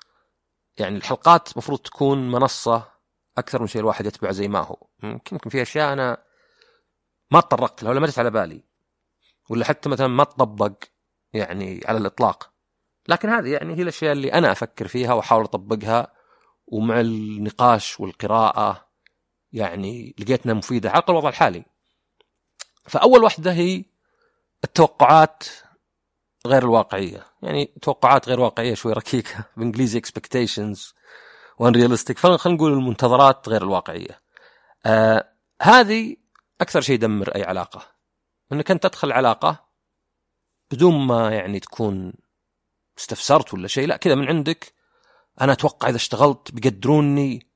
يعني 0.78 0.98
الحلقات 0.98 1.52
المفروض 1.52 1.80
تكون 1.80 2.32
منصة 2.32 2.92
أكثر 3.38 3.62
من 3.62 3.68
شيء 3.68 3.82
الواحد 3.82 4.06
يتبع 4.06 4.32
زي 4.32 4.48
ما 4.48 4.60
هو. 4.60 4.78
يمكن 5.04 5.50
في 5.50 5.62
أشياء 5.62 5.94
أنا 5.94 6.18
ما 7.32 7.42
تطرقت 7.42 7.84
لها 7.84 7.92
ولا 7.92 8.00
ما 8.00 8.08
جت 8.08 8.20
على 8.20 8.32
بالي 8.32 8.64
ولا 9.50 9.66
حتى 9.66 9.90
مثلا 9.90 10.08
ما 10.08 10.24
تطبق 10.24 10.74
يعني 11.34 11.82
على 11.86 11.98
الإطلاق. 11.98 12.54
لكن 13.08 13.30
هذه 13.30 13.50
يعني 13.50 13.76
هي 13.76 13.82
الأشياء 13.82 14.12
اللي 14.12 14.34
أنا 14.34 14.52
أفكر 14.52 14.88
فيها 14.88 15.14
وأحاول 15.14 15.44
أطبقها 15.44 16.23
ومع 16.68 17.00
النقاش 17.00 18.00
والقراءة 18.00 18.88
يعني 19.54 20.16
لقيتها 20.20 20.54
مفيدة 20.54 20.90
على 20.92 21.04
الوضع 21.10 21.30
الحالي. 21.30 21.66
فأول 22.88 23.24
واحدة 23.24 23.54
هي 23.54 23.86
التوقعات 24.64 25.44
غير 26.48 26.64
الواقعية. 26.64 27.26
يعني 27.42 27.74
توقعات 27.82 28.30
غير 28.30 28.40
واقعية 28.40 28.74
شوي 28.74 28.94
ركيكة. 28.94 29.44
بإنجليزي 29.58 30.00
expectations 30.00 30.94
و 31.58 31.63
unrealistic 31.63 32.20
خلينا 32.20 32.40
نقول 32.46 32.74
المنتظرات 32.74 33.50
غير 33.50 33.62
الواقعية. 33.62 34.22
آه 34.86 35.28
هذه 35.62 36.16
أكثر 36.62 36.82
شيء 36.82 36.96
يدمر 36.96 37.36
أي 37.36 37.44
علاقة. 37.44 37.88
إنك 38.52 38.72
أنت 38.72 38.84
تدخل 38.88 39.12
علاقة 39.12 39.66
بدون 40.72 41.08
ما 41.08 41.32
يعني 41.32 41.60
تكون 41.60 42.14
استفسرت 42.98 43.54
ولا 43.54 43.68
شيء 43.68 43.88
لا 43.88 43.98
كذا 43.98 44.16
من 44.16 44.28
عندك 44.28 44.74
أنا 45.42 45.52
أتوقع 45.52 45.90
إذا 45.90 45.96
اشتغلت 45.96 46.52
بيقدروني 46.52 47.48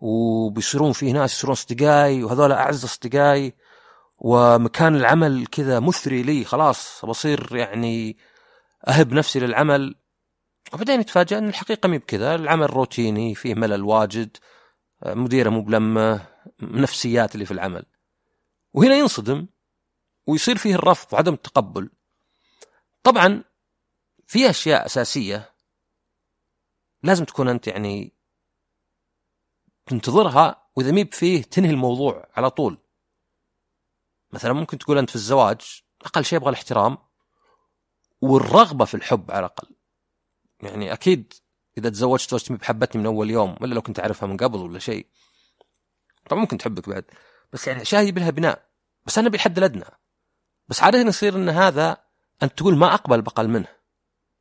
وبيصيرون 0.00 0.92
فيه 0.92 1.12
ناس 1.12 1.32
يصيرون 1.32 1.52
أصدقائي 1.52 2.24
وهذول 2.24 2.52
أعز 2.52 2.84
أصدقائي 2.84 3.54
ومكان 4.18 4.96
العمل 4.96 5.46
كذا 5.46 5.80
مثري 5.80 6.22
لي 6.22 6.44
خلاص 6.44 7.04
بصير 7.04 7.56
يعني 7.56 8.16
أهب 8.88 9.12
نفسي 9.12 9.40
للعمل. 9.40 9.94
وبعدين 10.72 11.00
يتفاجأ 11.00 11.38
إن 11.38 11.48
الحقيقة 11.48 11.88
مي 11.88 11.98
بكذا 11.98 12.34
العمل 12.34 12.70
روتيني 12.70 13.34
فيه 13.34 13.54
ملل 13.54 13.82
واجد 13.82 14.36
مديرة 15.06 15.50
مو 15.50 15.62
بلمة 15.62 16.26
نفسيات 16.62 17.34
اللي 17.34 17.46
في 17.46 17.50
العمل. 17.50 17.84
وهنا 18.72 18.94
ينصدم 18.94 19.46
ويصير 20.26 20.58
فيه 20.58 20.74
الرفض 20.74 21.12
وعدم 21.12 21.34
التقبل. 21.34 21.90
طبعا 23.02 23.44
في 24.26 24.50
أشياء 24.50 24.86
أساسية 24.86 25.51
لازم 27.02 27.24
تكون 27.24 27.48
أنت 27.48 27.66
يعني 27.66 28.12
تنتظرها 29.86 30.68
وإذا 30.76 30.90
ميب 30.90 31.14
فيه 31.14 31.42
تنهي 31.42 31.70
الموضوع 31.70 32.28
على 32.36 32.50
طول. 32.50 32.78
مثلا 34.32 34.52
ممكن 34.52 34.78
تقول 34.78 34.98
أنت 34.98 35.10
في 35.10 35.16
الزواج 35.16 35.82
أقل 36.02 36.24
شيء 36.24 36.38
أبغى 36.38 36.50
الاحترام 36.50 36.98
والرغبة 38.20 38.84
في 38.84 38.94
الحب 38.94 39.30
على 39.30 39.38
الأقل. 39.38 39.68
يعني 40.60 40.92
أكيد 40.92 41.32
إذا 41.78 41.90
تزوجت 41.90 42.30
زوجتي 42.30 42.54
بحبتني 42.54 43.00
من 43.00 43.06
أول 43.06 43.30
يوم 43.30 43.56
ولا 43.60 43.74
لو 43.74 43.82
كنت 43.82 44.00
أعرفها 44.00 44.26
من 44.26 44.36
قبل 44.36 44.58
ولا 44.58 44.78
شيء. 44.78 45.06
طبعا 46.30 46.40
ممكن 46.40 46.58
تحبك 46.58 46.88
بعد. 46.88 47.04
بس 47.52 47.66
يعني 47.66 47.82
اشياء 47.82 48.02
يبي 48.02 48.20
لها 48.20 48.30
بناء. 48.30 48.68
بس 49.06 49.18
أنا 49.18 49.28
بالحد 49.28 49.58
الأدنى. 49.58 49.84
بس 50.68 50.82
عادة 50.82 50.98
يصير 50.98 51.36
إن 51.36 51.48
هذا 51.48 51.96
أنت 52.42 52.52
تقول 52.58 52.76
ما 52.76 52.94
أقبل 52.94 53.22
بقل 53.22 53.48
منه. 53.48 53.81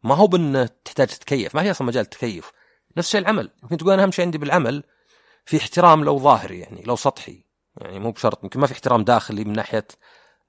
ما 0.03 0.15
هو 0.15 0.27
بان 0.27 0.70
تحتاج 0.86 1.08
تتكيف 1.08 1.55
ما 1.55 1.63
في 1.63 1.72
أصلا 1.72 1.88
مجال 1.88 2.05
تكيف 2.05 2.51
نفس 2.98 3.08
الشيء 3.08 3.22
العمل. 3.22 3.50
يمكن 3.63 3.77
تقول 3.77 3.93
أنا 3.93 4.03
أهم 4.03 4.12
شيء 4.12 4.25
عندي 4.25 4.38
بالعمل 4.38 4.84
في 5.46 5.58
احترام 5.58 6.03
لو 6.03 6.20
ظاهري 6.20 6.60
يعني 6.60 6.81
لو 6.84 6.96
سطحي. 6.96 7.46
يعني 7.77 8.00
مو 8.00 8.12
بشرط 8.12 8.43
يمكن 8.43 8.60
ما 8.60 8.67
في 8.67 8.74
احترام 8.74 9.03
داخلي 9.03 9.43
من 9.43 9.53
ناحية 9.53 9.88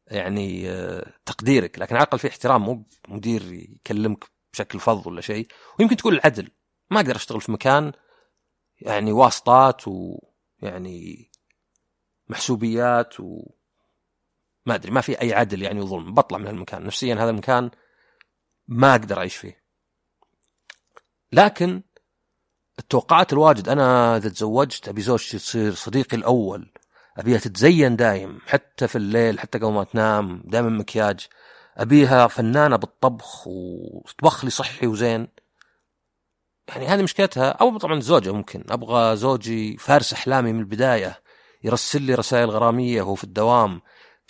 يعني 0.06 0.71
آه، 0.71 1.12
تقديرك 1.26 1.78
لكن 1.78 1.97
على 1.97 2.02
الأقل 2.02 2.18
في 2.18 2.28
احترام 2.28 2.62
مو 2.62 2.87
مدير 3.09 3.52
يكلمك 3.52 4.25
بشكل 4.52 4.80
فظ 4.80 5.09
ولا 5.09 5.21
شيء. 5.21 5.47
ويمكن 5.78 5.97
تقول 5.97 6.14
العدل. 6.14 6.50
ما 6.90 7.00
أقدر 7.00 7.16
أشتغل 7.16 7.40
في 7.40 7.52
مكان 7.52 7.92
يعني 8.80 9.12
واسطات 9.12 9.82
ويعني 9.88 11.30
محسوبيات 12.28 13.21
و 13.21 13.50
ما 14.66 14.75
أدري 14.75 14.90
ما 14.90 15.00
في 15.00 15.21
أي 15.21 15.35
عدل 15.35 15.62
يعني 15.62 15.80
وظلم. 15.80 16.14
بطلع 16.14 16.38
من 16.38 16.47
المكان 16.47 16.85
نفسيا 16.85 17.14
هذا 17.14 17.30
المكان 17.30 17.71
ما 18.69 18.90
أقدر 18.92 19.19
أعيش 19.19 19.37
فيه. 19.37 19.62
لكن 21.33 21.83
التوقعات 22.78 23.33
الواجد 23.33 23.69
أنا 23.69 24.16
إذا 24.16 24.28
تزوجت 24.28 24.88
أبي 24.88 25.02
زوجتي 25.02 25.38
تصير 25.38 25.75
صديقي 25.75 26.16
الأول 26.16 26.73
أبيها 27.19 27.38
تتزين 27.38 27.97
دايم 27.97 28.38
حتى 28.47 28.88
في 28.88 28.97
الليل 28.97 29.40
حتى 29.40 29.59
قبل 29.59 29.73
ما 29.73 29.85
تنام 29.85 30.42
دائما 30.45 30.69
مكياج. 30.69 31.28
أبيها 31.76 32.26
فنانة 32.26 32.76
بالطبخ 32.76 33.47
وتطبخ 33.47 34.45
لي 34.45 34.50
صحي 34.50 34.87
وزين. 34.87 35.28
يعني 36.69 36.87
هذه 36.87 37.02
مشكلتها. 37.02 37.50
أو 37.50 37.78
طبعا 37.78 37.95
الزوجه 37.95 38.33
ممكن. 38.33 38.64
أبغى 38.71 39.16
زوجي 39.16 39.76
فارس 39.76 40.12
أحلامي 40.12 40.52
من 40.52 40.61
البداية 40.61 41.23
يرسل 41.64 42.02
لي 42.02 42.14
رسائل 42.14 42.50
غرامية 42.50 43.02
وهو 43.02 43.14
في 43.14 43.25
الدوام. 43.25 43.81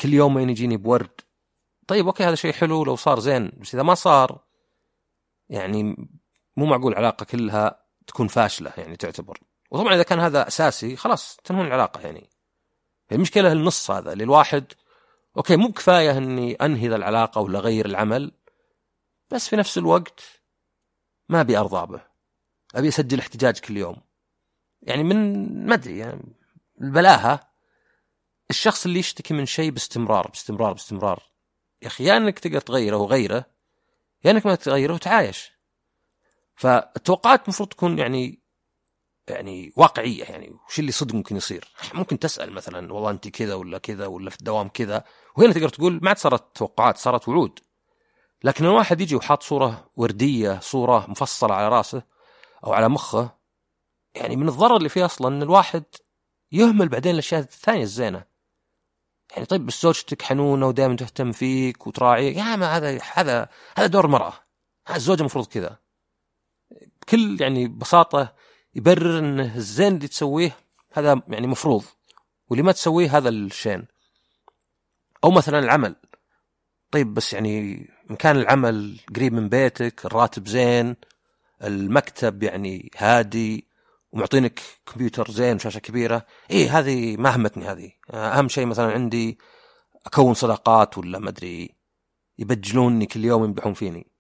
كل 0.01 0.15
يوم 0.15 0.39
يجيني 0.39 0.77
بورد. 0.77 1.21
طيب 1.87 2.07
okay 2.07 2.25
هذا 2.25 2.35
شيء 2.35 2.53
حلو 2.53 2.85
لو 2.85 2.97
صار 2.97 3.21
زين 3.21 3.53
بس 3.61 3.75
إذا 3.75 3.83
ما 3.83 3.95
صار 3.95 4.45
يعني 5.49 5.83
مو 6.57 6.67
معقول 6.67 6.93
العلاقة 6.93 7.25
كلها 7.25 7.85
تكون 8.07 8.29
فاشلة 8.29 8.73
يعني 8.77 8.97
تعتبر. 8.97 9.39
وطبعا 9.71 9.95
إذا 9.95 10.03
كان 10.03 10.21
هذا 10.21 10.49
أساسي 10.49 10.97
خلاص 10.97 11.37
تنهون 11.45 11.67
العلاقة 11.67 12.01
يعني. 12.01 12.31
المشكلة 13.13 13.53
النص 13.53 13.91
هذا 13.91 14.13
اللي 14.13 14.25
الواحد 14.25 14.73
okay 15.37 15.57
مو 15.57 15.69
بكفايه 15.69 16.19
إني 16.19 16.55
أنهي 16.55 16.89
ذا 16.89 16.97
العلاقة 16.97 17.41
ولا 17.41 17.59
أغير 17.59 17.87
العمل 17.87 18.33
بس 19.31 19.49
في 19.49 19.57
نفس 19.57 19.79
الوقت 19.79 20.21
ما 21.29 21.41
أبي 21.41 21.59
أرضى 21.59 21.93
به. 21.93 22.01
أبي 22.75 22.89
أسجل 22.89 23.19
احتجاج 23.19 23.59
كل 23.59 23.77
يوم. 23.77 23.97
يعني 24.83 25.05
من 25.05 25.67
ما 25.67 25.75
أدري 25.75 25.99
يعني 25.99 26.37
البلاهة 26.81 27.41
الشخص 28.51 28.87
اللي 28.87 28.99
يشتكي 28.99 29.35
من 29.35 29.47
شيء 29.47 29.71
باستمرار 29.71 30.27
باستمرار 30.29 30.73
باستمرار. 30.73 31.32
يا 31.83 31.87
أخي 31.87 32.05
يا 32.05 32.17
إنك 32.17 32.39
تقدر 32.39 32.61
تغيره 32.61 32.97
وغيره 32.97 33.45
يا 34.25 34.31
إنك 34.31 34.47
ما 34.47 34.55
تغيره 34.55 34.95
وتعايش. 34.95 35.53
فالتوقعات 36.55 37.45
المفروض 37.45 37.69
تكون 37.69 37.99
يعني 37.99 38.43
يعني 39.29 39.73
واقعية 39.77 40.25
يعني. 40.25 40.57
وش 40.69 40.79
اللي 40.79 40.93
صدق 40.93 41.15
ممكن 41.15 41.37
يصير؟ 41.37 41.69
ممكن 41.95 42.19
تسأل 42.19 42.53
مثلا 42.53 42.93
والله 42.93 43.11
أنت 43.11 43.29
كذا 43.29 43.55
ولا 43.55 43.79
كذا 43.79 44.07
ولا 44.07 44.31
في 44.31 44.39
الدوام 44.39 44.69
كذا. 44.69 45.05
وهنا 45.37 45.53
تقدر 45.53 45.69
تقول 45.69 46.01
ما 46.03 46.09
عاد 46.09 46.19
صارت 46.19 46.57
توقعات 46.57 46.99
صارت 46.99 47.29
وعود. 47.29 47.59
لكن 48.45 48.65
الواحد 48.65 49.01
يجي 49.01 49.17
وحاط 49.17 49.43
صورة 49.43 49.91
وردية 49.97 50.61
صورة 50.61 51.07
مفصلة 51.11 51.55
على 51.55 51.69
رأسه 51.69 52.03
أو 52.65 52.73
على 52.73 52.89
مخه 52.89 53.37
يعني 54.15 54.37
من 54.37 54.49
الضرر 54.49 54.77
اللي 54.77 54.89
فيه 54.89 55.05
أصلا 55.05 55.29
إن 55.29 55.43
الواحد 55.43 55.85
يهمل 56.53 56.89
بعدين 56.89 57.13
الأشياء 57.15 57.41
الثانية 57.41 57.83
الزينة. 57.83 58.25
يعني 59.33 59.47
طيب 59.47 59.67
بس 59.67 59.83
زوجتك 59.83 60.23
حنونة 60.23 60.67
ودائما 60.67 60.97
تهتم 60.97 61.33
فيك 61.33 61.87
وتراعيك. 61.87 62.37
يا 62.37 62.57
ما 62.57 62.77
هذا 62.77 63.01
هذا 63.13 63.49
هذا 63.77 63.87
دور 63.87 64.05
المرأة. 64.05 64.33
الزوجه 64.95 65.21
المفروض 65.21 65.47
كذا. 65.47 65.79
بكل 67.03 67.41
يعني 67.41 67.69
بساطه 67.69 68.35
يبرر 68.75 69.19
انه 69.19 69.57
الزين 69.57 69.97
اللي 69.97 70.09
تسويه 70.09 70.57
هذا 70.93 71.23
يعني 71.29 71.47
مفروض 71.47 71.85
واللي 72.49 72.63
ما 72.63 72.73
تسويه 72.73 73.17
هذا 73.17 73.29
الشين. 73.29 73.87
أو 75.25 75.31
مثلا 75.31 75.59
العمل. 75.59 75.97
طيب 76.91 77.15
بس 77.15 77.33
يعني 77.33 77.87
مكان 78.11 78.37
العمل 78.37 79.01
قريب 79.17 79.33
من 79.33 79.49
بيتك 79.49 80.07
الراتب 80.07 80.49
زين 80.49 80.97
المكتب 81.63 82.43
يعني 82.43 82.91
هادي 82.97 83.72
ومعطينك 84.13 84.61
كمبيوتر 84.87 85.31
زين 85.31 85.57
وشاشة 85.57 85.79
كبيرة. 85.79 86.27
اي 86.51 86.69
هذه 86.69 87.17
ما 87.17 87.37
همتني 87.37 87.65
هذه. 87.65 87.93
أهم 88.11 88.49
شيء 88.49 88.67
مثلا 88.67 88.93
عندي 88.93 89.39
أكون 90.07 90.35
صداقات 90.35 90.99
ولا 90.99 91.19
ما 91.19 91.29
أدري 91.29 91.75
يبجلوني 92.39 93.07
كل 93.07 93.25
يوم 93.25 93.45
يمدحون 93.45 93.75
فيني. 93.75 94.13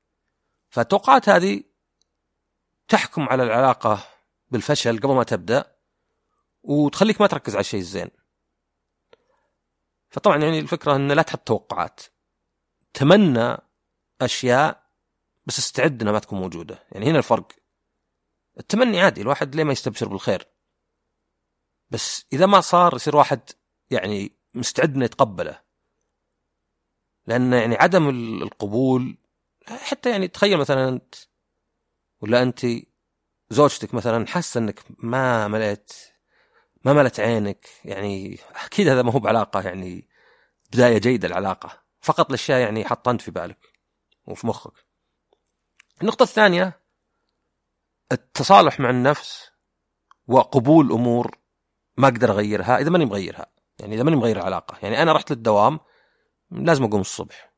فالتوقعات 0.71 1.29
هذه 1.29 1.63
تحكم 2.89 3.23
على 3.23 3.43
العلاقة 3.43 4.05
بالفشل 4.51 5.01
قبل 5.01 5.15
ما 5.15 5.23
تبدأ 5.23 5.77
وتخليك 6.63 7.21
ما 7.21 7.27
تركز 7.27 7.55
على 7.55 7.61
الشيء 7.61 7.81
الزين. 7.81 8.11
فطبعا 10.11 10.37
يعني 10.37 10.59
الفكرة 10.59 10.97
إن 10.97 11.13
لا 11.13 11.23
تحط 11.23 11.39
توقعات. 11.39 12.01
تمنى 12.95 13.57
أشياء 14.21 14.83
بس 15.47 15.59
استعد 15.59 16.03
إنها 16.03 16.13
ما 16.13 16.19
تكون 16.19 16.41
موجودة. 16.41 16.85
يعني 16.93 17.11
هنا 17.11 17.19
الفرق. 17.19 17.62
التمني 18.59 19.01
عادي 19.01 19.21
الواحد 19.21 19.55
ليه 19.55 19.65
ما 19.65 19.73
يستبشر 19.73 20.09
بالخير؟ 20.09 20.49
بس 21.91 22.27
إذا 22.33 22.47
ما 22.47 22.61
صار 22.61 22.95
يصير 22.95 23.17
واحد 23.17 23.41
يعني 23.91 24.37
مستعد 24.55 24.95
إنه 24.95 25.05
يتقبله. 25.05 25.61
لأن 27.27 27.53
يعني 27.53 27.77
عدم 27.77 28.09
القبول 28.43 29.19
حتى 29.67 30.11
يعني 30.11 30.29
تخيل 30.29 30.59
مثلا 30.59 30.89
أنت 30.89 31.15
ولا 32.21 32.43
أنت 32.43 32.67
زوجتك 33.51 33.95
مثلا 33.95 34.27
حاسة 34.27 34.59
إنك 34.59 34.81
ما 34.99 35.49
مليت 35.49 35.93
ما 36.85 36.93
ملت 36.93 37.21
عينك 37.21 37.67
يعني 37.85 38.39
أكيد 38.65 38.89
هذا 38.89 39.03
ما 39.03 39.13
هو 39.13 39.19
بعلاقة 39.19 39.63
يعني 39.63 40.09
بداية 40.73 40.99
جيدة 40.99 41.29
العلاقة. 41.29 41.83
فقط 42.01 42.29
الأشياء 42.29 42.61
يعني 42.61 42.85
حطنت 42.85 43.21
في 43.21 43.31
بالك 43.31 43.59
وفي 44.27 44.47
مخك. 44.47 44.73
النقطة 46.03 46.23
الثانية 46.23 46.82
التصالح 48.13 48.81
مع 48.81 48.91
النفس 48.91 49.51
وقبول 50.27 50.93
أمور 50.93 51.39
ما 51.97 52.09
أقدر 52.09 52.31
أغيرها 52.31 52.79
إذا 52.79 52.91
ماني 52.91 53.05
مغيرها. 53.05 53.47
يعني 53.81 53.95
إذا 53.95 54.03
ماني 54.03 54.17
مغير 54.17 54.37
العلاقة. 54.37 54.79
يعني 54.83 55.03
أنا 55.03 55.13
رحت 55.13 55.33
للدوام 55.33 55.81
لازم 56.51 56.85
أقوم 56.85 57.01
الصبح. 57.01 57.53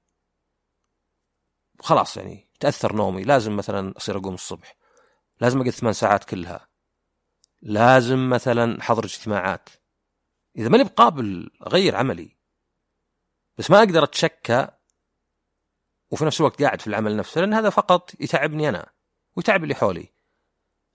خلاص 1.81 2.17
يعني 2.17 2.51
تأثر 2.61 2.97
نومي. 2.97 3.23
لازم 3.23 3.57
مثلا 3.57 3.95
أصير 3.97 4.19
أقوم 4.19 4.35
الصبح. 4.35 4.77
لازم 5.41 5.61
أقعد 5.61 5.71
ثمان 5.71 5.93
ساعات 5.93 6.25
كلها. 6.25 6.69
لازم 7.63 8.31
مثلا 8.31 8.81
أحضر 8.81 9.05
اجتماعات. 9.05 9.69
إذا 10.57 10.69
ماني 10.69 10.85
بقابل 10.85 11.51
أغير 11.67 11.97
عملي. 11.97 12.37
بس 13.59 13.71
ما 13.71 13.79
أقدر 13.79 14.05
أتشكى 14.05 14.69
وفي 16.11 16.25
نفس 16.25 16.41
الوقت 16.41 16.63
قاعد 16.63 16.81
في 16.81 16.87
العمل 16.87 17.17
نفسه 17.17 17.41
لأن 17.41 17.55
هذا 17.55 17.71
فقط 17.71 18.21
يتعبني 18.21 18.69
أنا 18.69 18.93
ويتعب 19.37 19.63
اللي 19.63 19.75
حولي. 19.75 20.14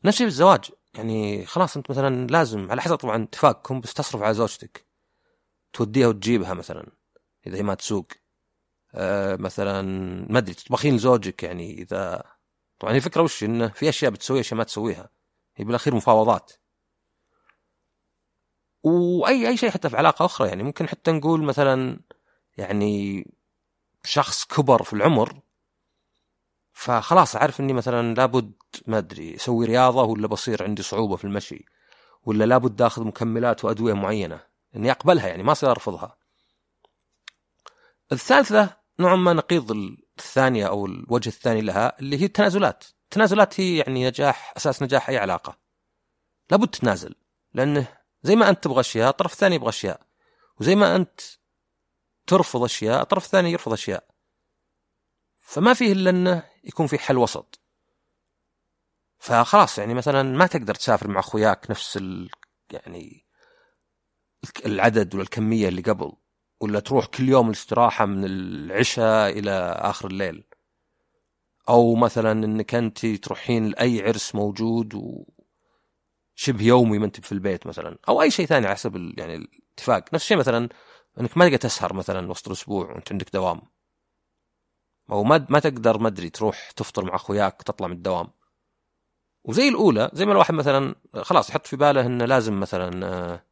نفس 0.05 0.15
الشيء 0.15 0.27
بالزواج. 0.27 0.71
يعني 0.93 1.45
خلاص 1.45 1.77
انت 1.77 1.91
مثلا 1.91 2.27
لازم 2.27 2.71
على 2.71 2.81
حسب 2.81 2.95
طبعا 2.95 3.23
اتفاقكم 3.23 3.81
بس 3.81 3.93
تصرف 3.93 4.21
على 4.21 4.33
زوجتك. 4.33 4.85
توديها 5.73 6.07
وتجيبها 6.07 6.53
مثلا 6.53 6.91
إذا 7.47 7.57
هي 7.57 7.63
ما 7.63 7.73
تسوق. 7.73 8.07
آه 8.93 9.35
مثلا 9.35 9.81
ما 10.31 10.37
أدري 10.37 10.53
تطبخين 10.53 10.95
لزوجك 10.95 11.43
يعني 11.43 11.81
إذا 11.81 12.23
طبعا 12.79 12.93
هي 12.93 13.01
فكره 13.01 13.21
وش؟ 13.21 13.43
إنه 13.43 13.67
في 13.67 13.89
أشياء 13.89 14.11
بتسويها 14.11 14.41
أشياء 14.41 14.57
ما 14.57 14.63
تسويها. 14.63 15.09
هي 15.55 15.65
بالأخير 15.65 15.95
مفاوضات. 15.95 16.51
وأي 18.83 19.47
أي 19.47 19.57
شيء 19.57 19.69
حتى 19.69 19.89
في 19.89 19.97
علاقة 19.97 20.25
أخرى 20.25 20.47
يعني 20.47 20.63
ممكن 20.63 20.87
حتى 20.87 21.11
نقول 21.11 21.43
مثلا 21.43 21.99
يعني 22.57 23.25
شخص 24.03 24.45
كبر 24.45 24.83
في 24.83 24.93
العمر 24.93 25.39
فخلاص 26.79 27.35
أعرف 27.35 27.59
إني 27.59 27.73
مثلا 27.73 28.13
لابد 28.13 28.51
ما 28.87 28.97
أدري 28.97 29.35
أسوي 29.35 29.65
رياضة 29.65 30.03
ولا 30.03 30.27
بصير 30.27 30.63
عندي 30.63 30.83
صعوبة 30.83 31.15
في 31.15 31.23
المشي 31.23 31.65
ولا 32.25 32.43
لابد 32.45 32.81
أخذ 32.81 33.03
مكملات 33.03 33.65
وأدوية 33.65 33.93
معينة 33.93 34.39
إني 34.75 34.91
أقبلها 34.91 35.27
يعني 35.27 35.43
ما 35.43 35.51
أصير 35.51 35.71
أرفضها. 35.71 36.17
الثالثة 38.11 38.77
نوعا 38.99 39.15
ما 39.15 39.33
نقيض 39.33 39.71
الثانية 40.19 40.67
أو 40.67 40.85
الوجه 40.85 41.29
الثاني 41.29 41.61
لها 41.61 41.99
اللي 41.99 42.21
هي 42.21 42.25
التنازلات. 42.25 42.83
التنازلات 43.03 43.59
هي 43.59 43.77
يعني 43.77 44.07
نجاح 44.07 44.53
أساس 44.57 44.83
نجاح 44.83 45.09
أي 45.09 45.17
علاقة. 45.17 45.57
لابد 46.51 46.67
تتنازل 46.67 47.15
لأنه 47.53 47.87
زي 48.23 48.35
ما 48.35 48.49
أنت 48.49 48.63
تبغى 48.63 48.79
أشياء 48.79 49.09
الطرف 49.09 49.33
الثاني 49.33 49.55
يبغى 49.55 49.69
أشياء 49.69 50.01
وزي 50.59 50.75
ما 50.75 50.95
أنت 50.95 51.21
ترفض 52.27 52.63
أشياء 52.63 53.01
الطرف 53.01 53.25
الثاني 53.25 53.51
يرفض 53.51 53.73
أشياء 53.73 54.09
فما 55.49 55.73
فيه 55.73 55.91
إلا 55.91 56.09
إنه 56.09 56.43
يكون 56.69 56.87
في 56.87 56.99
حل 56.99 57.17
وسط. 57.17 57.59
فخلاص 59.19 59.77
يعني 59.77 59.93
مثلا 59.93 60.23
ما 60.23 60.47
تقدر 60.47 60.75
تسافر 60.75 61.07
مع 61.07 61.19
أخوياك 61.19 61.71
نفس 61.71 61.97
ال 61.97 62.29
يعني 62.71 63.25
العدد 64.65 65.15
ولا 65.15 65.23
الكمية 65.23 65.67
اللي 65.67 65.81
قبل 65.81 66.11
ولا 66.61 66.79
تروح 66.79 67.05
كل 67.05 67.29
يوم 67.29 67.47
الاستراحة 67.47 68.05
من 68.05 68.25
العشاء 68.25 69.39
إلى 69.39 69.51
آخر 69.79 70.07
الليل. 70.07 70.43
أو 71.69 71.95
مثلا 71.95 72.31
إنك 72.31 72.75
أنت 72.75 73.05
تروحين 73.05 73.67
لأي 73.67 74.01
عرس 74.01 74.35
موجود 74.35 74.93
وشبه 76.37 76.63
يومي 76.65 76.99
ما 76.99 77.05
أنت 77.05 77.25
في 77.25 77.31
البيت 77.31 77.67
مثلا 77.67 77.97
أو 78.09 78.21
أي 78.21 78.31
شيء 78.31 78.45
ثاني 78.45 78.65
على 78.65 78.75
حسب 78.75 78.95
يعني 79.17 79.35
الاتفاق. 79.35 80.13
نفس 80.13 80.23
الشيء 80.23 80.37
مثلا 80.37 80.69
إنك 81.19 81.37
ما 81.37 81.45
تقدر 81.45 81.57
تسهر 81.57 81.93
مثلا 81.93 82.31
وسط 82.31 82.47
الأسبوع 82.47 82.91
وأنت 82.91 83.11
عندك 83.11 83.33
دوام. 83.33 83.61
أو 85.11 85.23
ما 85.23 85.45
ما 85.49 85.59
تقدر 85.59 85.97
ما 85.97 86.07
أدري 86.07 86.29
تروح 86.29 86.71
تفطر 86.71 87.05
مع 87.05 87.15
أخوياك 87.15 87.59
وتطلع 87.59 87.87
من 87.87 87.93
الدوام. 87.93 88.27
وزي 89.43 89.67
الأولى 89.69 90.09
زي 90.13 90.25
ما 90.25 90.31
الواحد 90.31 90.53
مثلا 90.53 90.95
خلاص 91.21 91.49
يحط 91.49 91.67
في 91.67 91.75
باله 91.75 92.05
إنه 92.05 92.25
لازم 92.25 92.59
مثلا 92.59 93.05
آه، 93.05 93.45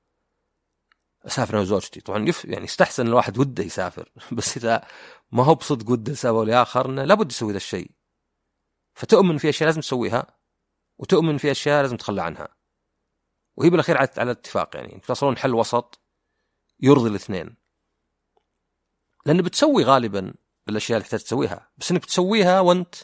أسافر 1.25 1.53
أنا 1.53 1.61
وزوجتي. 1.61 2.01
طبعا 2.01 2.29
يف 2.29 2.45
يعني 2.45 2.63
يستحسن 2.63 3.07
الواحد 3.07 3.37
وده 3.37 3.63
يسافر. 3.63 4.11
بس 4.37 4.57
إذا 4.57 4.87
ما 5.31 5.43
هو 5.43 5.55
بصدق 5.55 5.89
وده 5.89 6.13
لسبب 6.13 6.43
لآخر 6.43 6.89
إنه 6.89 7.03
لابد 7.03 7.31
يسوي 7.31 7.51
ذا 7.51 7.57
الشيء. 7.57 7.91
فتؤمن 8.93 9.37
في 9.37 9.49
أشياء 9.49 9.69
لازم 9.69 9.81
تسويها 9.81 10.25
وتؤمن 10.97 11.37
في 11.37 11.51
أشياء 11.51 11.81
لازم 11.81 11.97
تتخلى 11.97 12.21
عنها. 12.21 12.47
وهي 13.55 13.69
بالأخير 13.69 13.97
على 13.97 14.31
اتفاق 14.31 14.75
يعني. 14.75 14.99
تصلون 15.07 15.37
حل 15.37 15.53
وسط 15.53 16.01
يرضي 16.79 17.09
الاثنين. 17.09 17.57
لأن 19.25 19.41
بتسوي 19.41 19.83
غالبا 19.83 20.33
الأشياء 20.69 20.97
اللي 20.97 21.03
تحتاج 21.03 21.19
تسويها. 21.19 21.69
بس 21.77 21.91
إنك 21.91 22.01
بتسويها 22.01 22.59
وأنت 22.59 22.95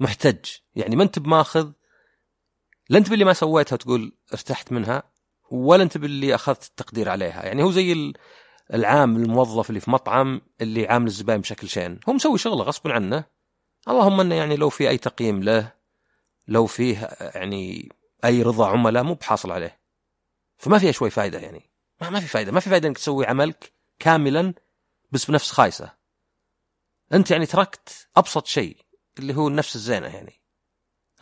محتج. 0.00 0.50
يعني 0.76 0.96
ما 0.96 1.02
أنت 1.02 1.18
بماخذ 1.18 1.70
لا 2.88 2.98
أنت 2.98 3.10
باللي 3.10 3.24
ما 3.24 3.32
سويتها 3.32 3.76
تقول 3.76 4.12
ارتحت 4.32 4.72
منها 4.72 5.02
ولا 5.50 5.82
أنت 5.82 5.98
باللي 5.98 6.34
أخذت 6.34 6.64
التقدير 6.64 7.08
عليها. 7.08 7.46
يعني 7.46 7.62
هو 7.62 7.70
زي 7.70 8.12
العامل 8.74 9.22
الموظف 9.22 9.70
اللي 9.70 9.80
في 9.80 9.90
مطعم 9.90 10.40
اللي 10.60 10.88
عامل 10.88 11.06
الزباين 11.06 11.40
بشكل 11.40 11.68
شين. 11.68 12.00
هو 12.08 12.12
مسوي 12.12 12.38
شغله 12.38 12.64
غصب 12.64 12.88
عنه. 12.88 13.24
اللهم 13.88 14.20
إنه 14.20 14.34
يعني 14.34 14.56
لو 14.56 14.68
في 14.68 14.88
أي 14.88 14.98
تقييم 14.98 15.42
له 15.42 15.72
لو 16.48 16.66
فيه 16.66 17.08
يعني 17.20 17.92
أي 18.24 18.42
رضا 18.42 18.68
عملاء 18.68 19.02
مو 19.02 19.14
بحاصل 19.14 19.52
عليه. 19.52 19.78
فما 20.56 20.78
فيها 20.78 20.92
شوي 20.92 21.10
فائده 21.10 21.38
يعني. 21.38 21.70
ما 22.00 22.20
في 22.20 22.26
فائده 22.26 22.52
ما 22.52 22.60
في 22.60 22.70
فائده 22.70 22.88
إنك 22.88 22.98
تسوي 22.98 23.26
عملك 23.26 23.72
كاملا 23.98 24.54
بس 25.12 25.30
بنفس 25.30 25.50
خايسة. 25.52 25.97
انت 27.12 27.30
يعني 27.30 27.46
تركت 27.46 28.08
ابسط 28.16 28.46
شيء 28.46 28.76
اللي 29.18 29.36
هو 29.36 29.48
النفس 29.48 29.76
الزينة 29.76 30.06
يعني. 30.06 30.42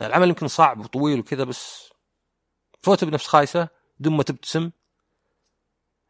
العمل 0.01 0.29
يمكن 0.29 0.47
صعب 0.47 0.79
وطويل 0.79 1.19
وكذا 1.19 1.43
بس 1.43 1.89
فوت 2.81 3.03
بنفس 3.03 3.27
خايسة 3.27 3.69
بدون 3.99 4.17
ما 4.17 4.23
تبتسم 4.23 4.71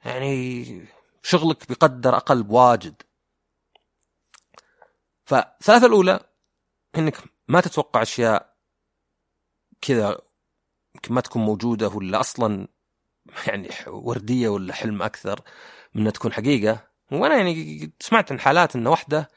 يعني 0.05 0.85
شغلك 1.23 1.67
بيقدر 1.67 2.17
أقل 2.17 2.43
بواجد. 2.43 3.01
فالثلاثه 5.25 5.85
الأولى 5.85 6.19
إنك 6.97 7.17
ما 7.47 7.61
تتوقع 7.61 8.01
أشياء 8.01 8.57
كذا 9.81 10.21
يمكن 10.95 11.13
ما 11.13 11.21
تكون 11.21 11.41
موجودة 11.41 11.87
ولا 11.87 12.19
أصلا 12.19 12.67
يعني 13.47 13.69
وردية 13.87 14.49
ولا 14.49 14.73
حلم 14.73 15.01
أكثر 15.01 15.41
من 15.93 16.01
إنها 16.01 16.11
تكون 16.11 16.33
حقيقة. 16.33 16.87
وأنا 17.11 17.37
يعني 17.37 17.91
سمعت 17.99 18.31
عن 18.31 18.39
حالات 18.39 18.75
ان 18.75 18.87
واحدة 18.87 19.29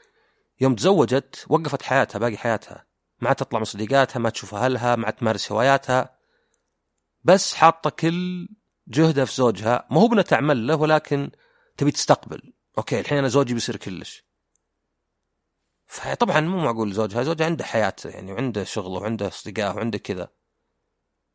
يوم 0.61 0.75
تزوجت 0.75 1.45
وقفت 1.49 1.81
حياتها 1.81 2.19
باقي 2.19 2.37
حياتها. 2.37 2.85
ما 3.19 3.27
عاد 3.27 3.35
تطلع 3.35 3.59
مع 3.59 3.65
صديقاتها 3.65 4.19
ما 4.19 4.29
تشوف 4.29 4.55
أهلها 4.55 4.95
ما 4.95 5.05
عاد 5.05 5.13
تمارس 5.13 5.51
هواياتها. 5.51 6.17
بس 7.23 7.53
حاطة 7.53 7.89
كل 7.89 8.49
جهدها 8.87 9.25
في 9.25 9.35
زوجها. 9.35 9.87
ما 9.91 10.01
هو 10.01 10.07
بنا 10.07 10.21
تعمل 10.21 10.67
له 10.67 10.75
ولكن 10.75 11.31
تبي 11.77 11.91
تستقبل. 11.91 12.53
أوكي 12.77 12.99
الحين 12.99 13.17
أنا 13.17 13.27
زوجي 13.27 13.53
بيصير 13.53 13.77
كلش. 13.77 14.25
فطبعا 15.85 16.41
مو 16.41 16.57
معقول 16.57 16.93
زوجها. 16.93 17.23
زوجها 17.23 17.45
عنده 17.45 17.65
حياة 17.65 17.95
يعني 18.05 18.31
وعنده 18.31 18.63
شغله 18.63 18.99
وعنده 19.01 19.27
أصدقاء 19.27 19.75
وعنده 19.75 19.97
كذا. 19.97 20.29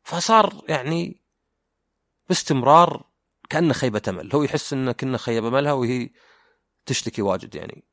فصار 0.03 0.65
يعني 0.69 1.21
باستمرار 2.29 3.09
كأنه 3.49 3.73
خيبة 3.73 4.01
أمل. 4.07 4.33
هو 4.33 4.43
يحس 4.43 4.73
إنه 4.73 4.91
كنا 4.91 5.17
خيب 5.17 5.45
أملها 5.45 5.73
وهي 5.73 6.09
تشتكي 6.85 7.21
واجد 7.21 7.55
يعني. 7.55 7.83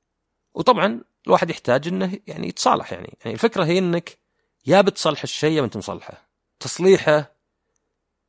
وطبعا 0.55 1.05
الواحد 1.27 1.51
يحتاج 1.51 1.89
إنه 1.89 2.19
يعني 2.27 2.49
يتصالح 2.49 2.93
يعني. 2.93 3.19
يعني 3.21 3.35
الفكرة 3.35 3.65
هي 3.65 3.79
إنك 3.79 4.19
يا 4.67 4.81
بتصلح 4.81 5.23
الشيء 5.23 5.59
يا 5.59 5.65
أنت 5.65 5.77
مصلحه. 5.77 6.29
تصليحه 6.61 7.35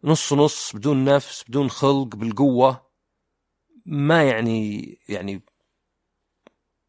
نص 0.03 0.34
نص 0.34 0.75
بدون 0.75 1.05
نفس 1.05 1.43
بدون 1.47 1.69
خلق 1.69 2.15
بالقوة 2.15 2.86
ما 3.86 4.23
يعني 4.23 4.99
يعني 5.10 5.41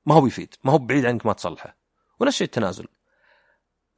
ما 0.06 0.14
هو 0.14 0.20
بيفيد 0.20 0.54
ما 0.64 0.72
هو 0.72 0.78
بعيد 0.78 1.06
عنك 1.06 1.26
ما 1.26 1.32
تصلحه. 1.32 1.76
ونفس 2.20 2.34
الشيء 2.34 2.46
التنازل. 2.46 2.88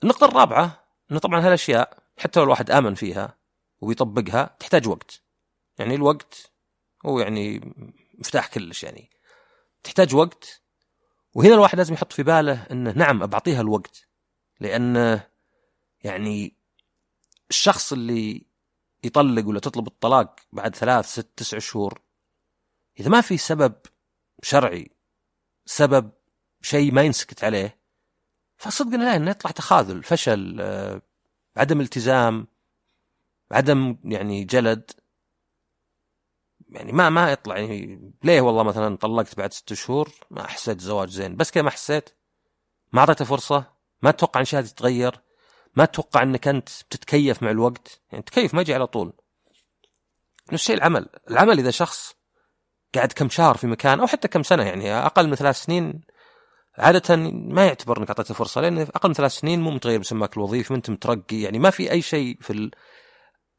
النقطة 0.03 0.27
الرابعة 0.27 0.85
إنه 1.11 1.18
طبعا 1.18 1.40
هالأشياء 1.40 1.99
حتى 2.18 2.40
لو 2.40 2.44
الواحد 2.44 2.71
آمن 2.71 2.94
فيها 2.94 3.38
ويطبقها 3.81 4.57
تحتاج 4.61 4.88
وقت. 4.88 5.23
يعني 5.79 5.94
الوقت 5.94 6.53
هو 7.07 7.21
يعني 7.21 7.75
مفتاح 8.18 8.47
كلش 8.47 8.85
يعني. 8.85 9.11
تحتاج 9.83 10.14
وقت 10.14 10.62
وهنا 11.38 11.55
الواحد 11.55 11.79
لازم 11.79 11.94
يحط 11.94 12.12
في 12.12 12.22
باله 12.22 12.66
انه 12.70 12.92
نعم 12.92 13.27
بعطيها 13.27 13.61
الوقت. 13.61 14.07
لأن 14.61 15.20
يعني 16.05 16.55
الشخص 17.51 17.92
اللي 17.92 18.46
يطلق 19.05 19.46
ولا 19.48 19.61
تطلب 19.61 19.87
الطلاق 19.87 20.40
بعد 20.53 20.77
ثلاث 20.77 21.07
ست 21.07 21.29
تسع 21.37 21.59
شهور 21.59 22.01
إذا 23.01 23.09
ما 23.09 23.20
في 23.20 23.37
سبب 23.37 23.74
شرعي 24.42 24.90
سبب 25.66 26.11
شيء 26.62 26.92
ما 26.92 27.03
ينسكت 27.03 27.44
عليه 27.44 27.79
فصدق 28.57 28.96
لا 28.98 29.16
إنه 29.16 29.31
يطلع 29.31 29.51
تخاذل 29.51 30.03
فشل 30.03 30.57
آه، 30.61 31.03
عدم 31.57 31.81
التزام 31.81 32.46
عدم 33.53 33.96
يعني 34.05 34.44
جلد. 34.44 34.90
يعني 36.68 36.92
ما 36.92 37.11
ما 37.11 37.33
يطلع. 37.33 37.59
يعني 37.59 38.12
ليه 38.24 38.40
والله 38.40 38.62
مثلا 38.62 38.96
طلقت 38.96 39.37
بعد 39.37 39.52
ست 39.52 39.72
شهور؟ 39.72 40.11
ما 40.31 40.46
حسيت 40.46 40.81
زواج 40.81 41.09
زين. 41.09 41.37
بس 41.37 41.50
كذا 41.50 41.62
ما 41.62 41.70
حسيت. 41.70 42.11
ما 42.92 43.00
أعطيته 43.00 43.24
فرصة. 43.24 43.64
ما 44.02 44.11
أتوقع 44.11 44.40
إن 44.40 44.44
شيء 44.44 44.61
تتغير 44.61 45.20
ما 45.76 45.85
أتوقع 45.85 46.22
إنك 46.22 46.48
أنت 46.48 46.68
بتتكيف 46.90 47.42
مع 47.42 47.50
الوقت. 47.50 48.00
يعني 48.12 48.22
تكيف 48.22 48.54
ما 48.54 48.61
يجي 48.61 48.74
على 48.74 48.87
طول. 48.87 49.12
نفس 50.52 50.62
الشيء 50.62 50.76
العمل. 50.76 51.09
العمل 51.31 51.59
إذا 51.59 51.70
شخص 51.70 52.14
قاعد 52.94 53.12
كم 53.12 53.28
شهر 53.28 53.57
في 53.57 53.66
مكان 53.66 54.00
أو 54.00 54.07
حتى 54.07 54.28
كم 54.28 54.42
سنة 54.42 54.62
يعني 54.62 54.92
أقل 54.92 55.28
من 55.28 55.35
ثلاث 55.35 55.57
سنين 55.57 56.00
عادة 56.78 57.16
ما 57.33 57.66
يعتبر 57.66 57.98
إنك 57.98 58.09
أعطيته 58.09 58.35
فرصة 58.35 58.61
لأن 58.61 58.78
أقل 58.78 59.09
من 59.09 59.14
ثلاث 59.14 59.33
سنين 59.33 59.61
مو 59.61 59.70
متغير 59.70 60.00
مسماك 60.00 60.37
الوظيفي 60.37 60.72
ما 60.72 60.76
أنت 60.76 60.90
مترقي. 60.90 61.40
يعني 61.40 61.59
ما 61.59 61.70
في 61.70 61.90
أي 61.90 62.02
شيء 62.02 62.38
في 62.40 62.70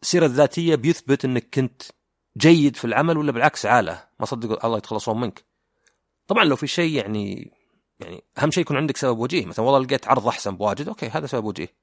السيرة 0.02 0.26
الذاتية 0.26 0.76
بيثبت 0.76 1.26
إنك 1.26 1.50
كنت 1.54 1.82
جيد 2.40 2.76
في 2.76 2.86
العمل 2.86 3.18
ولا 3.18 3.32
بالعكس 3.32 3.66
عالة؟ 3.66 4.08
ما 4.20 4.26
صدق 4.26 4.66
الله 4.66 4.78
يتخلصون 4.78 5.20
منك. 5.20 5.46
طبعا 6.28 6.44
لو 6.44 6.56
في 6.56 6.68
شيء 6.68 6.94
يعني 6.94 7.52
يعني 8.00 8.24
أهم 8.38 8.52
شيء 8.52 8.62
يكون 8.62 8.78
عندك 8.78 8.98
سبب 8.98 9.20
وجيه. 9.20 9.46
مثلا 9.46 9.66
والله 9.66 9.80
لقيت 9.80 10.08
عرض 10.08 10.28
أحسن 10.28 10.56
بواجد 10.56 10.88
أوكي 10.88 11.10
هذا 11.10 11.28
سبب 11.28 11.46
وجيه. 11.46 11.76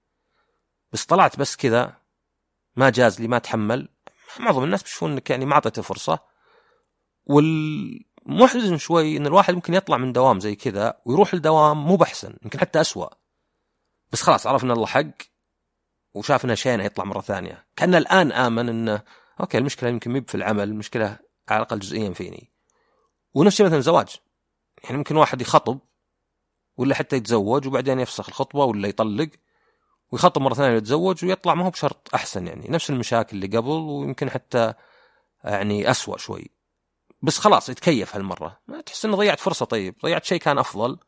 بس 0.93 1.05
طلعت 1.05 1.39
بس 1.39 1.57
كذا 1.57 1.97
ما 2.77 2.91
جاز 2.91 3.21
لي 3.21 3.29
ما 3.29 3.39
تحمل. 3.39 3.89
معظم 4.41 4.65
الناس 4.65 4.83
بيشوفون 4.83 5.13
إنك 5.13 5.31
يعني 5.31 5.45
ما 5.47 5.55
أعطيته 5.55 5.83
فرصة. 5.83 6.19
والمحزن 7.27 8.79
شوي 8.79 9.17
إن 9.17 9.27
الواحد 9.27 9.55
ممكن 9.55 9.75
يطلع 9.75 9.97
من 9.97 10.13
دوام 10.13 10.41
زي 10.41 10.55
كذا 10.55 11.01
ويروح 11.07 11.35
لدوام 11.35 11.87
مو 11.87 11.97
بأحسن 11.97 12.37
يمكن 12.43 12.61
حتى 12.61 12.81
أسوأ. 12.81 13.09
بس 14.13 14.23
خلاص 14.23 14.47
عرف 14.47 14.65
إن 14.65 14.71
الله 14.71 14.87
حق 14.87 15.05
وشاف 16.15 16.45
انها 16.45 16.55
شينه 16.55 16.85
يطلع 16.85 17.05
مرة 17.05 17.21
ثانية. 17.21 17.67
كأن 17.77 17.95
الآن 17.95 18.33
آمن 18.33 18.69
إنه 18.69 19.03
okay 19.41 19.59
المشكلة 19.59 19.89
يمكن 19.91 20.11
مي 20.11 20.21
في 20.21 20.35
العمل 20.35 20.69
المشكلة 20.69 21.19
على 21.49 21.63
الأقل 21.63 21.79
جزئيا 21.79 22.13
فيني. 22.13 22.53
ونفس 23.35 23.55
الشيء 23.55 23.67
مثلا 23.67 23.81
زواج. 23.81 24.17
يعني 24.85 24.97
ممكن 24.97 25.17
واحد 25.17 25.41
يخطب 25.41 25.79
ولا 26.77 26.95
حتى 26.95 27.17
يتزوج 27.17 27.67
وبعدين 27.67 28.01
يفسخ 28.01 28.29
الخطبة 28.29 28.65
ولا 28.65 28.89
يطلق 28.89 29.29
ويخطب 30.11 30.43
مرة 30.43 30.55
ثانية 30.55 30.77
يتزوج 30.77 31.25
ويطلع 31.25 31.55
ما 31.55 31.65
هو 31.65 31.71
بشرط 31.71 32.15
أحسن 32.15 32.47
يعني. 32.47 32.69
نفس 32.69 32.91
المشاكل 32.91 33.37
اللي 33.37 33.57
قبل 33.59 33.71
ويمكن 33.71 34.31
حتى 34.31 34.75
يعني 35.45 35.91
أسوأ 35.91 36.17
شوي. 36.17 36.51
بس 37.23 37.39
خلاص 37.39 37.69
يتكيف 37.69 38.17
هالمرة. 38.17 38.61
ما 38.69 38.81
تحس 38.81 39.05
إنه 39.05 39.17
ضيعت 39.17 39.41
فرصة. 39.41 39.67
طيب 39.67 39.95
ضيعت 40.03 40.25
شيء 40.25 40.41
كان 40.41 40.59
أفضل. 40.59 40.99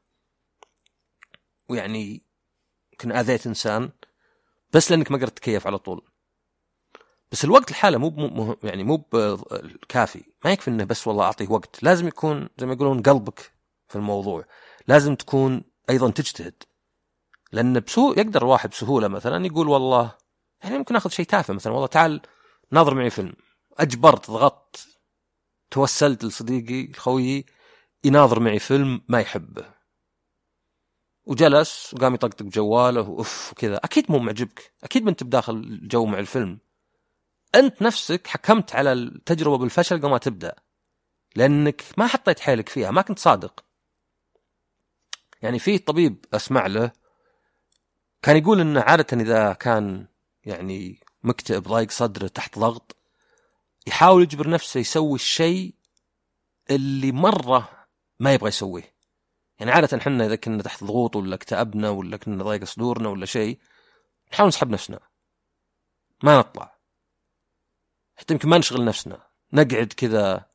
ويعني 1.69 2.23
يمكن 2.93 3.13
آذيت 3.13 3.47
إنسان 3.47 3.91
بس 4.73 4.91
لأنك 4.91 5.11
ما 5.11 5.17
قدرت 5.17 5.31
تتكيف 5.39 5.67
على 5.67 5.79
طول. 5.79 6.11
بس 7.33 7.45
الوقت 7.45 7.71
الحالة 7.71 7.99
مو 7.99 8.11
مو 8.11 8.57
يعني 8.63 8.85
مو 8.85 9.05
كافي. 9.89 10.25
ما 10.45 10.53
يكفي 10.53 10.71
إنه 10.71 10.85
بس 10.85 11.07
والله 11.09 11.25
أعطيه 11.25 11.49
وقت. 11.49 11.83
لازم 11.83 12.09
يكون 12.09 12.49
زي 12.59 12.67
ما 12.67 12.73
يقولون 12.73 13.03
قلبك 13.03 13.53
في 13.89 13.97
الموضوع. 13.97 14.45
لازم 14.89 15.15
تكون 15.15 15.63
أيضا 15.91 16.11
تجتهد. 16.11 16.63
لأن 17.53 17.81
بسهوله 17.81 18.21
يقدر 18.21 18.43
الواحد 18.43 18.71
بسهولة 18.71 19.09
مثلا 19.09 19.47
يقول 19.47 19.69
والله 19.69 20.15
يعني 20.65 20.79
ممكن 20.79 20.97
آخذ 20.97 21.11
شيء 21.11 21.27
تافه 21.27 21.55
مثلا. 21.55 21.73
والله 21.73 21.87
تعال 21.87 22.21
ناظر 22.71 22.95
معي 22.95 23.11
فيلم. 23.11 23.33
أجبرت 23.79 24.31
ضغطت 24.31 24.89
توسلت 25.71 26.25
لصديقي 26.25 26.93
خويي 26.93 27.47
يناظر 28.05 28.41
معي 28.41 28.59
فيلم 28.59 29.01
ما 29.09 29.21
يحبه. 29.21 29.65
وجلس 31.27 31.95
وقام 31.95 32.15
يطقطق 32.15 32.43
بجواله. 32.43 33.09
واف 33.09 33.53
وكذا 33.53 33.77
أكيد 33.77 34.11
مو 34.13 34.19
معجبك. 34.19 34.73
أكيد 34.85 35.03
ما 35.03 35.11
أنت 35.11 35.23
بداخل 35.23 35.55
الجو 35.55 36.07
مع 36.07 36.19
الفيلم. 36.19 36.59
أنت 37.55 37.83
نفسك 37.83 38.27
حكمت 38.27 38.75
على 38.75 38.93
التجربة 38.93 39.59
بالفشل 39.59 39.99
قبل 39.99 40.11
ما 40.11 40.19
تبدأ 40.19 40.55
لأنك 41.37 41.85
ما 41.97 42.07
حطيت 42.07 42.41
حيلك 42.41 42.69
فيها 42.69 42.91
ما 42.91 43.03
كنت 43.03 43.19
صادق. 43.19 43.65
يعني 45.43 45.59
في 45.59 45.79
طبيب 45.79 46.25
أسمع 46.35 46.67
له 46.67 46.93
كان 48.23 48.37
يقول 48.37 48.61
إنه 48.61 48.81
عادة 48.81 49.23
إذا 49.23 49.53
كان 49.53 50.07
يعني 50.45 51.01
مكتئب 51.23 51.63
ضايق 51.63 51.91
صدره 51.91 52.29
تحت 52.29 52.59
ضغط 52.59 52.97
يحاول 53.87 54.23
يجبر 54.23 54.51
نفسه 54.51 54.81
يسوي 54.81 55.15
الشيء 55.15 55.75
اللي 56.71 57.13
مرة 57.13 57.87
ما 58.21 58.35
يبغى 58.35 58.49
يسويه. 58.49 58.95
يعني 59.59 59.71
عادة 59.71 59.99
إحنا 59.99 60.27
إذا 60.27 60.37
كنا 60.37 60.63
تحت 60.63 60.85
ضغوط 60.85 61.17
ولا 61.17 61.35
اكتئبنا 61.35 61.91
ولا 61.91 62.17
كنا 62.17 62.45
ضايق 62.45 62.65
صدورنا 62.65 63.09
ولا 63.09 63.27
شيء 63.27 63.59
نحاول 64.33 64.49
نسحب 64.49 64.71
نفسنا. 64.71 65.01
ما 66.23 66.39
نطلع. 66.39 66.78
حتى 68.19 68.35
يمكن 68.35 68.49
ما 68.49 68.59
نشغل 68.59 68.85
نفسنا. 68.85 69.21
نقعد 69.53 69.93
كذا 69.97 70.47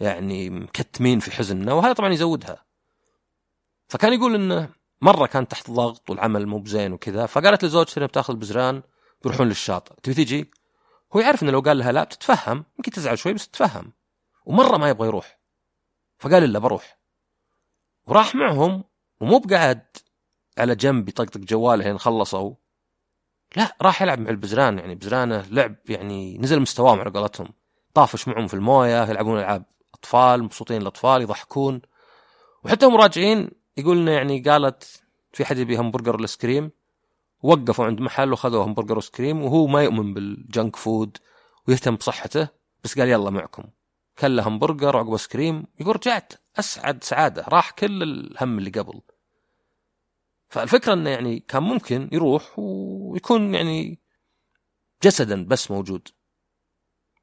يعني 0.00 0.50
مكتمين 0.50 1.20
في 1.20 1.30
حزننا 1.30 1.72
وهذا 1.72 1.92
طبعا 1.92 2.12
يزودها. 2.12 2.64
فكان 3.88 4.12
يقول 4.12 4.34
انه 4.34 4.68
مرة 5.00 5.26
كان 5.26 5.48
تحت 5.48 5.70
ضغط 5.70 6.10
والعمل 6.10 6.46
مو 6.46 6.58
بزين 6.58 6.92
وكذا 6.92 7.26
فقالت 7.26 7.64
لزوجته 7.64 7.98
انها 7.98 8.08
بتاخذ 8.08 8.34
بزران 8.34 8.82
بيروحون 9.22 9.48
للشاطئ. 9.48 9.94
تبي 10.02 10.14
تجي؟ 10.14 10.50
هو 11.12 11.20
يعرف 11.20 11.42
إنه 11.42 11.52
لو 11.52 11.60
قال 11.60 11.78
لها 11.78 11.92
لا 11.92 12.04
بتتفهم 12.04 12.64
يمكن 12.78 12.90
تزعل 12.90 13.18
شوي 13.18 13.32
بس 13.32 13.48
تتفهم. 13.48 13.92
ومرة 14.46 14.76
ما 14.76 14.88
يبغى 14.88 15.08
يروح. 15.08 15.38
فقال 16.18 16.44
إلا 16.44 16.58
بروح. 16.58 16.98
وراح 18.06 18.34
معهم 18.34 18.84
ومو 19.20 19.38
بقعد 19.38 19.86
على 20.58 20.74
جنب 20.74 21.08
يطقطق 21.08 21.40
جواله 21.40 21.84
لين 21.84 21.98
خلصوا. 21.98 22.54
لا 23.56 23.76
راح 23.82 24.02
يلعب 24.02 24.18
مع 24.18 24.30
البزران 24.30 24.78
يعني 24.78 24.94
بزرانه 24.94 25.44
لعب 25.50 25.76
يعني 25.88 26.38
نزل 26.38 26.60
مستواهم 26.60 27.00
على 27.00 27.10
قولتهم. 27.10 27.48
طافش 27.94 28.28
معهم 28.28 28.46
في 28.46 28.54
المويه 28.54 29.08
يلعبون 29.08 29.38
ألعاب 29.38 29.64
أطفال 29.94 30.42
مبسوطين 30.42 30.82
الأطفال 30.82 31.22
يضحكون. 31.22 31.82
وحتى 32.64 32.86
هم 32.86 32.96
راجعين 32.96 33.50
يقول 33.76 33.96
لنا 33.96 34.12
يعني 34.12 34.40
قالت 34.40 35.02
في 35.32 35.44
حد 35.44 35.58
يبي 35.58 35.76
همبرجر 35.78 36.16
ولا 36.16 36.26
سكريم 36.26 36.70
وقفوا 37.42 37.84
عند 37.84 38.00
محل 38.00 38.32
وخذوا 38.32 38.64
همبرجر 38.64 38.98
وسكريم 38.98 39.42
وهو 39.42 39.66
ما 39.66 39.82
يؤمن 39.82 40.14
بال 40.14 40.35
junk 40.35 40.76
food 40.76 41.18
ويهتم 41.68 41.96
بصحته 41.96 42.48
بس 42.84 42.98
قال 42.98 43.08
يلا 43.08 43.30
معكم. 43.30 43.64
كل 44.18 44.40
همبرجر 44.40 44.96
وعقب 44.96 45.16
سكريم 45.16 45.66
يقول 45.80 45.96
رجعت 45.96 46.32
أسعد 46.58 47.04
سعادة 47.04 47.44
راح 47.48 47.70
كل 47.70 48.02
الهم 48.02 48.58
اللي 48.58 48.70
قبل. 48.70 49.00
فالفكرة 50.48 50.92
إنه 50.92 51.10
يعني 51.10 51.40
كان 51.40 51.62
ممكن 51.62 52.08
يروح 52.12 52.58
ويكون 52.58 53.54
يعني 53.54 54.00
جسدا 55.02 55.44
بس 55.44 55.70
موجود. 55.70 56.08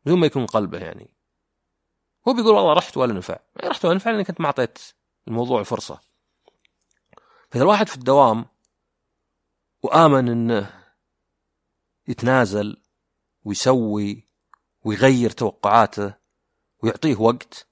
بدون 0.06 0.20
ما 0.20 0.26
يكون 0.26 0.46
قلبه 0.46 0.78
يعني. 0.78 1.14
هو 2.28 2.34
بيقول 2.34 2.56
والله 2.56 2.74
رحت 2.74 2.98
ولا 2.98 3.14
نفع. 3.14 3.40
رحت 3.64 3.86
ولا 3.86 3.96
نفع 3.96 4.12
لأني 4.12 4.24
كنت 4.24 4.42
ما 4.42 4.46
أعطيت 4.46 4.80
الموضوع 5.28 5.64
فرصة. 5.64 6.02
فإذا 7.52 7.64
الواحد 7.64 7.88
في 7.88 7.96
الدوام 7.96 8.46
وآمن 9.84 10.30
إنه 10.30 10.84
يتنازل 12.08 12.84
ويسوي 13.44 14.30
ويغير 14.84 15.30
توقعاته 15.30 16.14
ويعطيه 16.84 17.16
وقت 17.16 17.68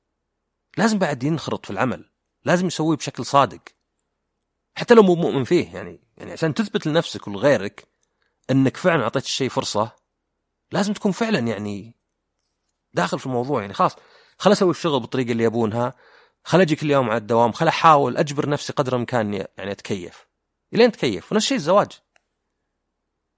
لازم 0.78 1.00
بعد 1.00 1.24
ينخرط 1.24 1.66
في 1.66 1.72
العمل. 1.72 2.12
لازم 2.46 2.68
يسويه 2.68 2.98
بشكل 2.98 3.26
صادق. 3.26 3.62
حتى 4.76 4.94
لو 4.94 5.04
مو 5.04 5.16
مؤمن 5.16 5.44
فيه 5.44 5.76
يعني 5.76 6.00
يعني 6.18 6.32
عشان 6.32 6.54
تثبت 6.54 6.88
لنفسك 6.88 7.28
ولغيرك 7.28 7.88
إنك 8.52 8.78
فعلا 8.78 9.04
أعطيت 9.04 9.24
الشيء 9.24 9.50
فرصة 9.50 9.96
لازم 10.72 10.94
تكون 10.94 11.12
فعلا 11.12 11.40
يعني 11.40 11.96
داخل 12.94 13.20
في 13.20 13.26
الموضوع 13.26 13.62
يعني 13.62 13.74
خلاص 13.74 13.96
خل 14.38 14.52
أسوي 14.52 14.72
الشغل 14.72 15.00
بالطريقة 15.00 15.32
اللي 15.32 15.44
يبونها 15.44 15.94
خل 16.44 16.62
أجي 16.62 16.76
كل 16.76 16.92
يوم 16.92 17.10
على 17.10 17.18
الدوام 17.18 17.52
خل 17.52 17.68
أحاول 17.68 18.18
أجبر 18.18 18.50
نفسي 18.50 18.74
قدر 18.74 18.94
الإمكان 18.94 19.34
يعني 19.34 19.72
أتكيف. 19.72 20.28
إلين 20.74 20.92
تكيف 20.92 21.32
ونفس 21.32 21.46
الشيء 21.46 21.58
الزواج. 21.58 21.92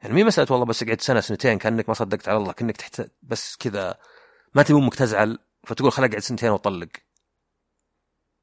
يعني 0.01 0.13
مي 0.13 0.23
مسألة 0.23 0.47
والله 0.51 0.65
بس 0.65 0.83
أقعد 0.83 1.01
سنة 1.01 1.19
سنتين 1.19 1.57
كأنك 1.57 1.89
ما 1.89 1.95
صدقت 1.95 2.29
على 2.29 2.37
الله 2.37 2.51
كأنك 2.51 2.77
تحت 2.77 3.01
بس 3.21 3.55
كذا 3.55 3.99
ما 4.53 4.63
تبي 4.63 4.77
أمك 4.77 4.95
تزعل 4.95 5.39
فتقول 5.63 5.91
خل 5.91 6.03
أقعد 6.03 6.19
سنتين 6.19 6.49
وأطلق. 6.49 6.89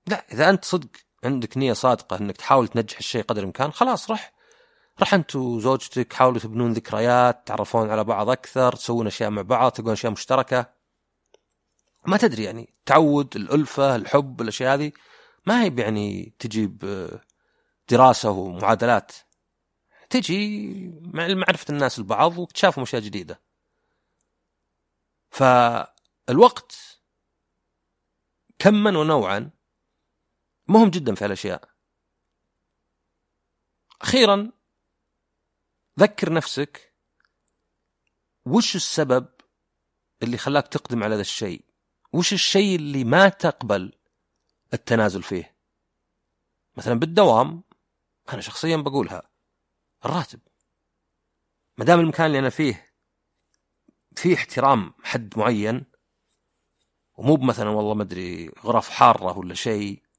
لا 0.06 0.26
إذا 0.32 0.50
أنت 0.50 0.64
صدق 0.64 0.88
عندك 1.24 1.56
نية 1.56 1.72
صادقة 1.72 2.18
إنك 2.18 2.36
تحاول 2.36 2.68
تنجح 2.68 2.98
الشيء 2.98 3.22
قدر 3.22 3.40
الإمكان 3.40 3.72
خلاص 3.72 4.10
رح 4.10 4.32
رح 5.00 5.14
أنت 5.14 5.36
وزوجتك 5.36 6.12
حاولوا 6.12 6.40
تبنون 6.40 6.72
ذكريات 6.72 7.46
تعرفون 7.46 7.90
على 7.90 8.04
بعض 8.04 8.30
أكثر 8.30 8.72
تسوون 8.72 9.06
أشياء 9.06 9.30
مع 9.30 9.42
بعض 9.42 9.72
تلقون 9.72 9.92
أشياء 9.92 10.12
مشتركة. 10.12 10.66
ما 12.06 12.16
تدري 12.16 12.44
يعني 12.44 12.74
تعود 12.86 13.36
الألفة 13.36 13.96
الحب 13.96 14.40
الأشياء 14.40 14.74
هذه 14.74 14.92
ما 15.46 15.62
هي 15.62 15.74
يعني 15.78 16.32
تجيب 16.38 17.08
دراسة 17.88 18.30
ومعادلات. 18.30 19.12
تجي 20.10 20.70
مع 21.00 21.28
معرفة 21.28 21.66
الناس 21.70 21.98
البعض 21.98 22.38
واكتشافهم 22.38 22.82
أشياء 22.82 23.02
جديدة. 23.02 23.40
فالوقت 25.30 27.00
كما 28.58 28.98
ونوعا 28.98 29.50
مهم 30.70 30.90
جدا 30.90 31.14
في 31.14 31.24
هالأشياء. 31.24 31.68
أخيرا 34.02 34.52
ذكر 36.00 36.32
نفسك 36.32 36.94
وش 38.46 38.76
السبب 38.76 39.28
اللي 40.22 40.38
خلاك 40.38 40.68
تقدم 40.68 41.02
على 41.04 41.14
ذا 41.14 41.20
الشيء؟ 41.20 41.64
وش 42.12 42.32
الشيء 42.32 42.76
اللي 42.76 43.04
ما 43.04 43.28
تقبل 43.28 43.92
التنازل 44.74 45.22
فيه؟ 45.22 45.56
مثلا 46.76 46.94
بالدوام 46.94 47.62
أنا 48.32 48.40
شخصيا 48.40 48.76
بقولها 48.76 49.30
الراتب. 50.04 50.40
ما 51.78 51.84
دام 51.84 52.00
المكان 52.00 52.26
اللي 52.26 52.38
أنا 52.38 52.50
فيه 52.50 52.94
فيه 54.16 54.34
احترام 54.34 54.94
حد 55.02 55.38
معين 55.38 55.84
ومو 57.14 57.36
مثلا 57.36 57.68
والله 57.68 57.94
ما 57.94 58.02
أدري 58.02 58.48
غرف 58.48 58.90
حارة 58.90 59.38
ولا 59.38 59.54
شيء 59.54 60.09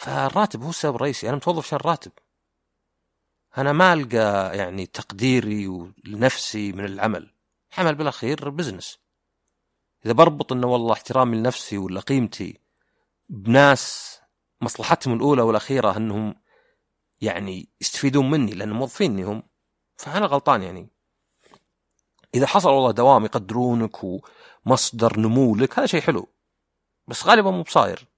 فالراتب 0.00 0.62
هو 0.62 0.70
السبب 0.70 0.94
الرئيسي. 0.94 1.28
أنا 1.28 1.36
متوظف 1.36 1.66
عشان 1.66 1.78
الراتب. 1.78 2.12
أنا 3.58 3.72
ما 3.72 3.92
ألقى 3.92 4.56
يعني 4.58 4.86
تقديري 4.86 5.92
لنفسي 6.04 6.72
من 6.72 6.84
العمل. 6.84 7.34
العمل 7.74 7.94
بالأخير 7.94 8.48
بزنس 8.50 8.98
إذا 10.04 10.12
بربط 10.12 10.52
إنه 10.52 10.66
والله 10.66 10.92
احترامي 10.92 11.36
لنفسي 11.36 11.78
ولا 11.78 12.00
قيمتي 12.00 12.60
بناس 13.28 14.16
مصلحتهم 14.60 15.14
الأولى 15.14 15.42
والأخيرة 15.42 15.96
إنهم 15.96 16.34
يعني 17.20 17.68
يستفيدون 17.80 18.30
مني 18.30 18.52
لأن 18.52 18.72
موظفيني 18.72 19.22
هم. 19.24 19.42
فأنا 19.96 20.26
غلطان 20.26 20.62
يعني. 20.62 20.88
إذا 22.34 22.46
حصل 22.46 22.68
والله 22.68 22.90
دوام 22.90 23.24
يقدرونك 23.24 23.98
ومصدر 24.04 25.20
نمو 25.20 25.56
لك 25.56 25.78
هذا 25.78 25.86
شيء 25.86 26.00
حلو. 26.00 26.28
بس 27.06 27.26
غالبا 27.26 27.50
مو 27.50 27.62
بصاير. 27.62 28.09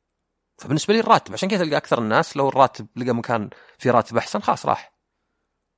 فبالنسبة 0.63 0.95
لي 0.95 1.01
الراتب 1.01 1.33
عشان 1.33 1.49
كذا 1.49 1.65
تلقى 1.65 1.77
أكثر 1.77 1.99
الناس 1.99 2.37
لو 2.37 2.49
الراتب 2.49 2.87
لقى 2.97 3.13
مكان 3.13 3.51
في 3.79 3.91
راتب 3.91 4.17
أحسن 4.17 4.41
خلاص 4.41 4.67
راح. 4.67 4.95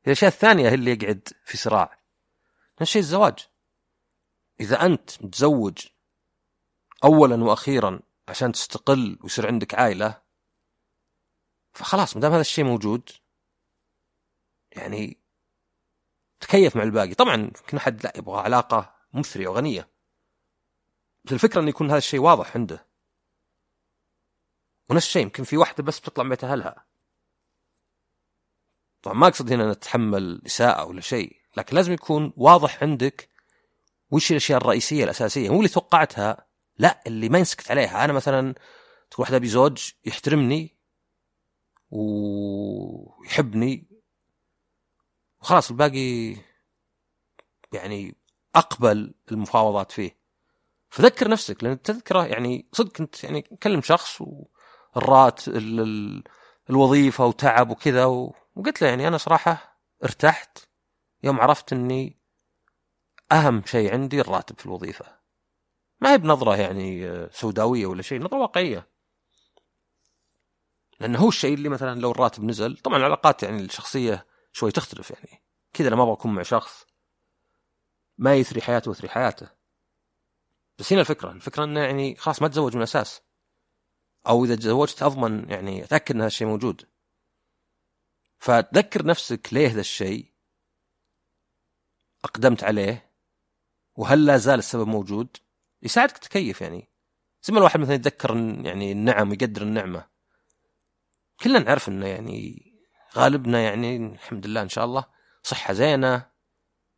الأشياء 0.06 0.30
الثانية 0.30 0.68
هي 0.68 0.74
اللي 0.74 0.90
يقعد 0.90 1.28
في 1.44 1.56
صراع. 1.56 1.98
نفس 2.72 2.82
الشيء 2.82 3.02
الزواج. 3.02 3.48
إذا 4.60 4.86
أنت 4.86 5.22
متزوج 5.22 5.86
اولا 7.04 7.44
وأخيرا 7.44 8.00
عشان 8.28 8.52
تستقل 8.52 9.18
ويصير 9.22 9.46
عندك 9.46 9.74
عائلة 9.74 10.22
فخلاص 11.72 12.16
ما 12.16 12.22
دام 12.22 12.32
هذا 12.32 12.40
الشيء 12.40 12.64
موجود 12.64 13.10
يعني 14.72 15.20
تكيف 16.40 16.76
مع 16.76 16.82
الباقي. 16.82 17.14
طبعا 17.14 17.34
يمكن 17.34 17.76
أحد 17.76 18.04
لا 18.04 18.12
يبغى 18.16 18.40
علاقة 18.40 18.94
مثرية 19.12 19.48
وغنية. 19.48 19.90
بس 21.24 21.32
الفكرة 21.32 21.60
إنه 21.60 21.68
يكون 21.68 21.88
هذا 21.88 21.98
الشيء 21.98 22.20
واضح 22.20 22.56
عنده. 22.56 22.93
ونفس 24.90 25.06
الشيء 25.06 25.22
يمكن 25.22 25.44
في 25.44 25.56
واحدة 25.56 25.82
بس 25.82 26.00
بتطلع 26.00 26.24
من 26.24 26.30
بيت 26.30 26.44
أهلها. 26.44 26.84
طبعا 29.02 29.16
ما 29.16 29.26
أقصد 29.26 29.52
هنا 29.52 29.72
نتحمل 29.72 30.42
إساءة 30.46 30.84
ولا 30.84 31.00
شيء 31.00 31.36
لكن 31.56 31.76
لازم 31.76 31.92
يكون 31.92 32.32
واضح 32.36 32.82
عندك 32.82 33.28
وش 34.10 34.30
الأشياء 34.30 34.60
الرئيسية 34.60 35.04
الأساسية. 35.04 35.50
مو 35.50 35.56
اللي 35.58 35.68
توقعتها 35.68 36.46
لا 36.78 37.02
اللي 37.06 37.28
ما 37.28 37.38
ينسكت 37.38 37.70
عليها. 37.70 38.04
أنا 38.04 38.12
مثلا 38.12 38.54
تقول 39.10 39.24
واحد 39.24 39.34
أبي 39.34 39.48
زوج 39.48 39.90
يحترمني 40.04 40.76
ويحبني 41.90 43.86
وخلاص 45.40 45.70
الباقي 45.70 46.36
يعني 47.72 48.16
أقبل 48.54 49.14
المفاوضات 49.32 49.92
فيه. 49.92 50.16
فذكر 50.90 51.28
نفسك 51.28 51.64
لأن 51.64 51.82
تذكره 51.82 52.26
يعني 52.26 52.68
صدق 52.72 52.92
كنت 52.92 53.24
يعني 53.24 53.42
كلم 53.42 53.82
شخص 53.82 54.22
والرات 54.96 55.42
الوظيفة 56.70 57.26
وتعب 57.26 57.70
وكذا 57.70 58.04
وقلت 58.04 58.82
له 58.82 58.88
يعني 58.88 59.08
أنا 59.08 59.18
صراحة 59.18 59.80
ارتحت. 60.04 60.58
يوم 61.22 61.40
عرفت 61.40 61.72
إني 61.72 62.20
أهم 63.32 63.62
شيء 63.66 63.92
عندي 63.92 64.20
الراتب 64.20 64.58
في 64.58 64.66
الوظيفة. 64.66 65.18
ما 66.00 66.12
هي 66.12 66.18
بنظرة 66.18 66.56
يعني 66.56 67.26
سوداوية 67.32 67.86
ولا 67.86 68.02
شيء 68.02 68.22
نظرة 68.22 68.38
واقعية. 68.38 68.88
لأنه 71.00 71.18
هو 71.18 71.28
الشيء 71.28 71.54
اللي 71.54 71.68
مثلا 71.68 72.00
لو 72.00 72.10
الراتب 72.10 72.44
نزل 72.44 72.76
طبعا 72.76 72.98
العلاقات 72.98 73.42
يعني 73.42 73.62
الشخصية 73.62 74.26
شوي 74.52 74.70
تختلف 74.70 75.10
يعني. 75.10 75.42
كذا 75.72 75.88
أنا 75.88 75.96
ما 75.96 76.02
أبغى 76.02 76.14
أكون 76.14 76.34
مع 76.34 76.42
شخص 76.42 76.86
ما 78.18 78.34
يثري 78.34 78.62
حياته 78.62 78.88
ويثري 78.88 79.08
حياته. 79.08 79.48
بس 80.78 80.92
هنا 80.92 81.00
الفكرة 81.00 81.30
الفكرة 81.30 81.64
إنه 81.64 81.80
يعني 81.80 82.16
خلاص 82.16 82.42
ما 82.42 82.48
تزوج 82.48 82.72
من 82.72 82.78
الأساس. 82.78 83.22
أو 84.26 84.44
إذا 84.44 84.56
تزوجت 84.56 85.02
أضمن 85.02 85.50
يعني 85.50 85.84
أتأكد 85.84 86.14
إن 86.14 86.20
هذا 86.20 86.26
الشيء 86.26 86.46
موجود. 86.46 86.84
فتذكر 88.38 89.06
نفسك 89.06 89.48
ليه 89.52 89.68
ذا 89.68 89.80
الشيء 89.80 90.32
أقدمت 92.24 92.64
عليه 92.64 93.10
وهل 93.96 94.26
لا 94.26 94.36
زال 94.36 94.58
السبب 94.58 94.86
موجود؟ 94.86 95.36
يساعدك 95.82 96.18
تكيف 96.18 96.60
يعني. 96.60 96.90
زي 97.42 97.52
ما 97.52 97.58
الواحد 97.58 97.80
مثلا 97.80 97.94
يتذكر 97.94 98.36
يعني 98.36 98.92
النعم 98.92 99.30
ويقدر 99.30 99.62
النعمة. 99.62 100.06
كلنا 101.40 101.58
نعرف 101.58 101.88
إنه 101.88 102.06
يعني 102.06 102.72
غالبنا 103.16 103.60
يعني 103.60 103.96
الحمد 103.96 104.46
لله 104.46 104.62
إن 104.62 104.68
شاء 104.68 104.84
الله 104.84 105.04
صحة 105.42 105.74
زينة 105.74 106.30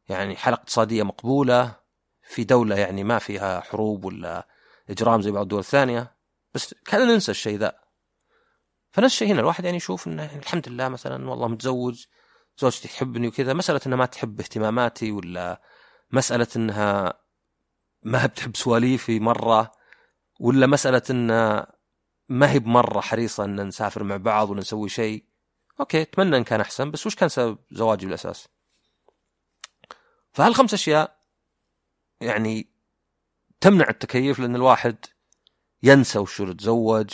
يعني 0.09 0.37
حاله 0.37 0.57
اقتصادية 0.57 1.03
مقبولة 1.03 1.81
في 2.23 2.45
دولة 2.45 2.77
يعني 2.77 3.05
ما 3.05 3.19
فيها 3.19 3.61
حروب 3.61 4.05
ولا 4.05 4.49
إجرام 4.91 5.23
زي 5.23 5.31
بعض 5.31 5.43
الدول 5.43 5.61
الثانية. 5.61 6.16
بس 6.57 6.75
كان 6.75 7.09
ننسى 7.09 7.31
الشيء 7.31 7.59
ذا 7.59 7.81
فنفس 8.91 9.15
الشيء 9.15 9.29
هنا 9.33 9.41
الواحد 9.41 9.65
يعني 9.65 9.77
يشوف 9.77 10.07
إنه 10.07 10.37
الحمد 10.37 10.69
لله 10.69 10.89
مثلا 10.89 11.31
والله 11.31 11.49
متزوج 11.49 12.05
زوجتي 12.59 12.89
تحبني 12.89 13.29
وكذا 13.29 13.53
مسألة 13.53 13.81
إنها 13.87 13.97
ما 13.97 14.07
تحب 14.07 14.41
اهتماماتي 14.41 15.13
ولا 15.13 15.63
مسألة 16.13 16.47
إنها 16.57 17.21
ما 18.03 18.27
بتحب 18.27 18.57
سواليفي 18.57 19.21
مرة 19.21 19.73
ولا 20.41 20.67
مسألة 20.67 21.03
انها 21.11 21.73
ما 22.29 22.51
هي 22.51 22.59
بمرة 22.59 23.01
حريصة 23.01 23.45
إن 23.45 23.67
نسافر 23.67 24.05
مع 24.05 24.17
بعض 24.17 24.51
ولا 24.51 24.61
نسوي 24.61 24.89
شيء 24.89 25.25
okay 25.81 26.03
أتمنى 26.03 26.37
إن 26.37 26.45
كان 26.45 26.61
أحسن 26.61 26.91
بس 26.91 27.07
وش 27.07 27.15
كان 27.15 27.29
سبب 27.29 27.59
زواجي 27.71 28.07
بالأساس؟ 28.07 28.49
فهالخمس 30.33 30.75
أشياء 30.75 31.17
يعني 32.21 32.69
تمنع 33.61 33.89
التكيف 33.89 34.39
لأن 34.39 34.57
الواحد 34.57 34.97
ينسى 35.83 36.19
وش 36.19 36.41
يتزوج 36.41 37.11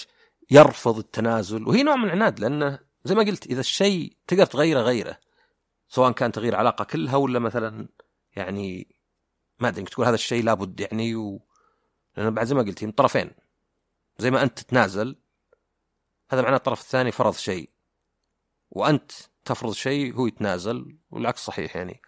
يرفض 0.51 0.99
التنازل 0.99 1.69
وهي 1.69 1.83
نوع 1.83 1.97
من 1.97 2.05
العناد 2.05 2.41
لأنه 2.41 2.79
زي 3.05 3.15
ما 3.15 3.23
قلت 3.23 3.47
إذا 3.47 3.61
الشيء 3.61 4.17
تقدر 4.27 4.47
تغيره 4.47 4.81
غيره 4.81 5.19
سواء 5.89 6.13
كان 6.13 6.33
تغيير 6.33 6.57
علاقة 6.57 6.85
كلها 6.85 7.17
ولا 7.17 7.39
مثلا 7.39 7.89
يعني 8.37 8.97
ما 9.59 9.69
أدري 9.69 9.85
تقول 9.85 10.07
هذا 10.07 10.15
الشيء 10.15 10.45
لابد 10.45 10.81
يعني 10.81 11.15
و... 11.15 11.47
لأن 12.17 12.35
بعد 12.35 12.47
زي 12.47 12.55
ما 12.55 12.63
قلت 12.63 12.85
من 12.85 12.93
طرفين 12.93 13.31
زي 14.19 14.31
ما 14.31 14.43
أنت 14.43 14.59
تتنازل 14.59 15.17
هذا 16.31 16.43
معناه 16.43 16.57
الطرف 16.57 16.81
الثاني 16.81 17.13
فرض 17.13 17.35
شيء 17.35 17.71
وأنت 18.71 19.13
تفرض 19.45 19.73
شيء 19.73 20.15
هو 20.15 20.27
يتنازل 20.27 20.99
والعكس 21.11 21.41
صحيح 21.41 21.77
يعني. 21.77 22.03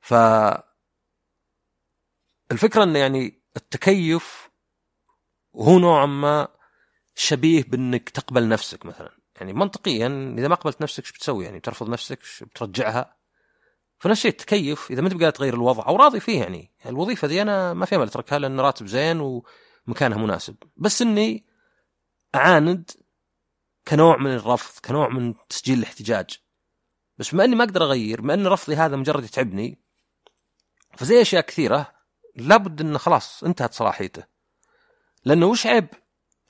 ف 0.00 0.14
الفكرة 2.52 2.82
انه 2.82 2.98
يعني 2.98 3.42
التكيف 3.56 4.49
هو 5.56 5.78
نوعا 5.78 6.06
ما 6.06 6.48
شبيه 7.14 7.62
بإنك 7.62 8.10
تقبل 8.10 8.48
نفسك 8.48 8.86
مثلا. 8.86 9.10
يعني 9.36 9.52
منطقيا 9.52 10.34
إذا 10.38 10.48
ما 10.48 10.54
قبلت 10.54 10.82
نفسك 10.82 11.02
إيش 11.02 11.12
بتسوي؟ 11.12 11.44
يعني 11.44 11.58
بترفض 11.58 11.88
نفسك 11.88 12.18
بترجعها؟ 12.42 13.16
فنفس 13.98 14.18
الشيء 14.18 14.30
التكيف 14.30 14.90
إذا 14.90 15.00
ما 15.02 15.08
انت 15.08 15.36
تغير 15.36 15.54
الوضع 15.54 15.86
أو 15.86 15.96
راضي 15.96 16.20
فيه 16.20 16.40
يعني. 16.40 16.72
الوظيفة 16.86 17.28
ذي 17.28 17.42
أنا 17.42 17.74
ما 17.74 17.86
في 17.86 17.96
امل 17.96 18.06
أتركها 18.06 18.38
لأن 18.38 18.60
راتب 18.60 18.86
زين 18.86 19.20
ومكانها 19.86 20.18
مناسب. 20.18 20.56
بس 20.76 21.02
إني 21.02 21.46
أعاند 22.34 22.90
كنوع 23.88 24.16
من 24.16 24.34
الرفض 24.34 24.80
كنوع 24.84 25.08
من 25.08 25.34
تسجيل 25.48 25.78
الاحتجاج. 25.78 26.38
بس 27.18 27.34
بما 27.34 27.44
إني 27.44 27.56
ما 27.56 27.64
أقدر 27.64 27.82
أغير 27.82 28.20
بما 28.20 28.34
إن 28.34 28.46
رفضي 28.46 28.76
هذا 28.76 28.96
مجرد 28.96 29.24
يتعبني 29.24 29.78
فزي 30.96 31.22
أشياء 31.22 31.42
كثيرة 31.42 31.92
لابد 32.36 32.80
انه 32.80 32.98
خلاص 32.98 33.44
انتهت 33.44 33.74
صلاحيته. 33.74 34.29
لأنه 35.24 35.46
وش 35.46 35.66
عيب؟ 35.66 35.88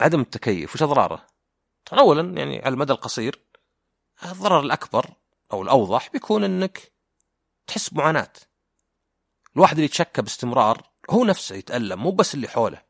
عدم 0.00 0.20
التكيف 0.20 0.74
وش 0.74 0.82
أضراره؟ 0.82 1.26
اولا 1.92 2.38
يعني 2.38 2.58
على 2.58 2.74
المدى 2.74 2.92
القصير 2.92 3.46
الضرر 4.24 4.60
الأكبر 4.60 5.14
أو 5.52 5.62
الأوضح 5.62 6.08
بيكون 6.12 6.44
إنك 6.44 6.92
تحس 7.66 7.88
بمعاناة. 7.88 8.32
الواحد 9.56 9.74
اللي 9.74 9.84
يتشكى 9.84 10.22
باستمرار 10.22 10.90
هو 11.10 11.24
نفسه 11.24 11.56
يتألم 11.56 12.02
مو 12.02 12.10
بس 12.10 12.34
اللي 12.34 12.48
حوله. 12.48 12.82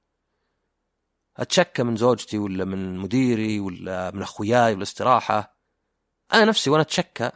أتشكى 1.36 1.82
من 1.82 1.96
زوجتي 1.96 2.38
ولا 2.38 2.64
من 2.64 2.98
مديري 2.98 3.60
ولا 3.60 4.10
من 4.10 4.22
أخوياي 4.22 4.72
والاستراحه 4.74 5.60
أنا 6.32 6.44
نفسي 6.44 6.70
وأنا 6.70 6.82
أتشكى 6.82 7.30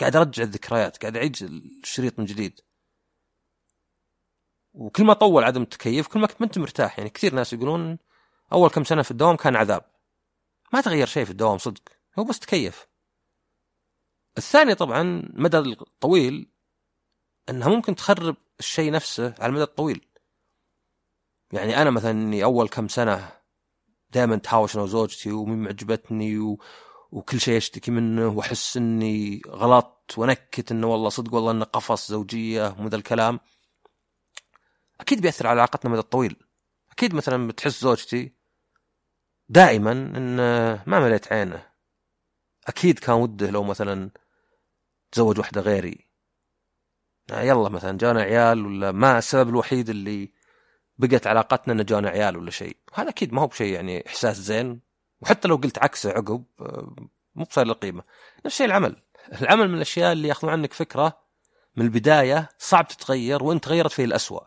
قاعد 0.00 0.16
أرجع 0.16 0.42
الذكريات 0.42 0.96
قاعد 0.96 1.16
اعيد 1.16 1.36
الشريط 1.42 2.18
من 2.18 2.24
جديد. 2.24 2.60
وكل 4.76 5.04
ما 5.04 5.12
طول 5.12 5.44
عدم 5.44 5.62
التكيف 5.62 6.06
كل 6.06 6.20
ما 6.20 6.26
كنت 6.26 6.58
مرتاح. 6.58 6.98
يعني 6.98 7.10
كثير 7.10 7.34
ناس 7.34 7.52
يقولون 7.52 7.98
أول 8.52 8.70
كم 8.70 8.84
سنة 8.84 9.02
في 9.02 9.10
الدوام 9.10 9.36
كان 9.36 9.56
عذاب. 9.56 9.84
ما 10.72 10.80
تغير 10.80 11.06
شيء 11.06 11.24
في 11.24 11.30
الدوام 11.30 11.58
صدق. 11.58 11.82
هو 12.18 12.24
بس 12.24 12.38
تكيف. 12.38 12.86
الثاني 14.38 14.74
طبعا 14.74 15.28
مدى 15.34 15.58
الطويل 15.58 16.50
إنها 17.48 17.68
ممكن 17.68 17.94
تخرب 17.94 18.36
الشيء 18.58 18.92
نفسه 18.92 19.34
على 19.38 19.46
المدى 19.46 19.62
الطويل. 19.62 20.06
يعني 21.52 21.82
أنا 21.82 21.90
مثلا 21.90 22.10
إني 22.10 22.44
أول 22.44 22.68
كم 22.68 22.88
سنة 22.88 23.32
دائما 24.10 24.36
تهاوش 24.36 24.74
أنا 24.74 24.84
وزوجتي 24.84 25.32
ومين 25.32 25.62
معجبتني 25.62 26.38
و... 26.38 26.58
وكل 27.12 27.40
شيء 27.40 27.56
أشتكي 27.56 27.90
منه 27.90 28.28
وأحس 28.28 28.76
إني 28.76 29.42
غلطت 29.48 30.18
ونكت 30.18 30.72
إنه 30.72 30.86
والله 30.86 31.08
صدق 31.08 31.34
والله 31.34 31.50
إنه 31.50 31.64
قفص 31.64 32.10
زوجية 32.10 32.76
ومن 32.78 32.94
الكلام. 32.94 33.40
أكيد 35.00 35.20
بيأثر 35.20 35.46
على 35.46 35.60
علاقتنا 35.60 35.84
المدى 35.84 36.00
الطويل. 36.00 36.36
أكيد 36.92 37.14
مثلا 37.14 37.48
بتحس 37.48 37.80
زوجتي 37.80 38.32
دائما 39.48 39.92
إن 39.92 40.36
ما 40.86 41.00
مليت 41.00 41.32
عينه. 41.32 41.66
أكيد 42.66 42.98
كان 42.98 43.14
وده 43.14 43.50
لو 43.50 43.62
مثلا 43.62 44.10
تزوج 45.12 45.38
واحدة 45.38 45.60
غيري. 45.60 46.06
يلا 47.30 47.68
مثلا 47.68 47.98
جانا 47.98 48.22
عيال 48.22 48.66
ولا 48.66 48.92
ما 48.92 49.18
السبب 49.18 49.48
الوحيد 49.48 49.88
اللي 49.88 50.32
بقت 50.98 51.26
علاقتنا 51.26 51.74
إنه 51.74 51.82
جانا 51.82 52.08
عيال 52.08 52.36
ولا 52.36 52.50
شيء. 52.50 52.76
هذا 52.94 53.08
أكيد 53.08 53.32
ما 53.32 53.42
هو 53.42 53.46
بشيء 53.46 53.74
يعني 53.74 54.06
إحساس 54.06 54.36
زين. 54.36 54.80
وحتى 55.20 55.48
لو 55.48 55.56
قلت 55.56 55.78
عكسه 55.78 56.10
عقب 56.10 56.44
مو 57.34 57.44
بصير 57.44 57.66
له 57.66 57.74
قيمة. 57.74 58.02
نفس 58.36 58.46
الشيء 58.46 58.66
العمل. 58.66 59.02
العمل 59.40 59.68
من 59.68 59.74
الأشياء 59.74 60.12
اللي 60.12 60.28
ياخذون 60.28 60.52
عنك 60.52 60.72
فكرة 60.72 61.18
من 61.76 61.84
البداية 61.84 62.48
صعب 62.58 62.88
تتغير 62.88 63.44
وانت 63.44 63.64
تغيرت 63.64 63.92
فيه 63.92 64.04
الأسوأ. 64.04 64.40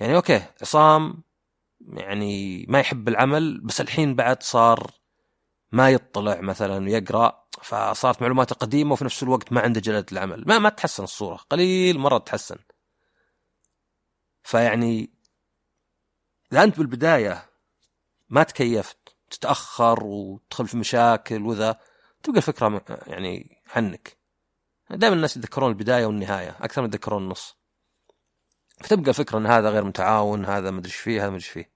يعني 0.00 0.16
أوكي 0.16 0.44
عصام 0.62 1.22
يعني 1.80 2.66
ما 2.68 2.80
يحب 2.80 3.08
العمل 3.08 3.60
بس 3.60 3.80
الحين 3.80 4.14
بعد 4.14 4.42
صار 4.42 4.90
ما 5.72 5.90
يطلع 5.90 6.40
مثلا 6.40 6.84
ويقرأ 6.84 7.44
فصارت 7.62 8.22
معلوماته 8.22 8.54
قديمة 8.54 8.92
وفي 8.92 9.04
نفس 9.04 9.22
الوقت 9.22 9.52
ما 9.52 9.60
عنده 9.60 9.80
جلاده 9.80 10.06
العمل. 10.12 10.44
ما 10.46 10.58
ما 10.58 10.68
تحسن 10.68 11.04
الصورة 11.04 11.36
قليل 11.36 11.98
مرة 11.98 12.18
تحسن. 12.18 12.56
فيعني 14.42 15.10
إذا 16.52 16.64
أنت 16.64 16.78
بالبداية 16.78 17.50
ما 18.28 18.42
تكيفت 18.42 19.16
تتأخر 19.30 20.04
وتدخل 20.04 20.68
في 20.68 20.76
مشاكل 20.76 21.42
وذا 21.42 21.80
تبقى 22.22 22.38
الفكرة 22.38 22.84
يعني 23.06 23.62
عنك. 23.76 24.18
دائما 24.90 25.16
الناس 25.16 25.36
يتذكرون 25.36 25.70
البداية 25.70 26.06
والنهاية 26.06 26.56
أكثر 26.60 26.82
من 26.82 26.88
يتذكرون 26.88 27.22
النص. 27.22 27.56
فتبقى 28.84 29.14
فكرة 29.14 29.38
إن 29.38 29.46
هذا 29.46 29.70
غير 29.70 29.84
متعاون 29.84 30.44
هذا 30.44 30.70
مدري 30.70 30.86
إيش 30.86 30.96
فيه 30.96 31.20
هذا 31.20 31.26
مدري 31.26 31.36
إيش 31.36 31.48
فيه. 31.48 31.70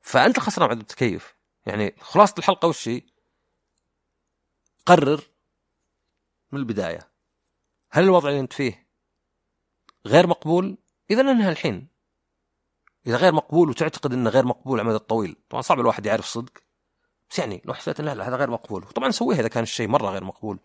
فأنت 0.00 0.40
خسران 0.40 0.70
عدم 0.70 0.80
التكيف 0.80 1.36
يعني 1.66 1.94
خلاصة 2.00 2.34
الحلقة 2.38 2.68
وش 2.68 2.88
هي؟ 2.88 3.02
قرر 4.86 5.22
من 6.52 6.58
البداية. 6.58 7.10
هل 7.90 8.04
الوضع 8.04 8.28
اللي 8.28 8.40
أنت 8.40 8.52
فيه 8.52 8.86
غير 10.06 10.26
مقبول؟ 10.26 10.78
إذا 11.10 11.20
انهى 11.20 11.50
الحين. 11.50 11.88
إذا 13.06 13.16
غير 13.16 13.32
مقبول 13.32 13.68
وتعتقد 13.68 14.12
إنه 14.12 14.30
غير 14.30 14.44
مقبول 14.44 14.80
على 14.80 14.86
المدى 14.86 15.02
الطويل. 15.02 15.36
طبعا 15.50 15.62
صعب 15.62 15.80
الواحد 15.80 16.06
يعرف 16.06 16.24
صدق. 16.24 16.52
بس 17.30 17.38
يعني 17.38 17.62
لو 17.64 17.74
حسيت 17.74 18.00
إنه 18.00 18.12
لا 18.12 18.28
هذا 18.28 18.36
غير 18.36 18.50
مقبول. 18.50 18.82
طبعا 18.82 19.10
سويها 19.10 19.40
إذا 19.40 19.48
كان 19.48 19.62
الشيء 19.62 19.88
مرة 19.88 20.10
غير 20.10 20.24
مقبول. 20.24 20.58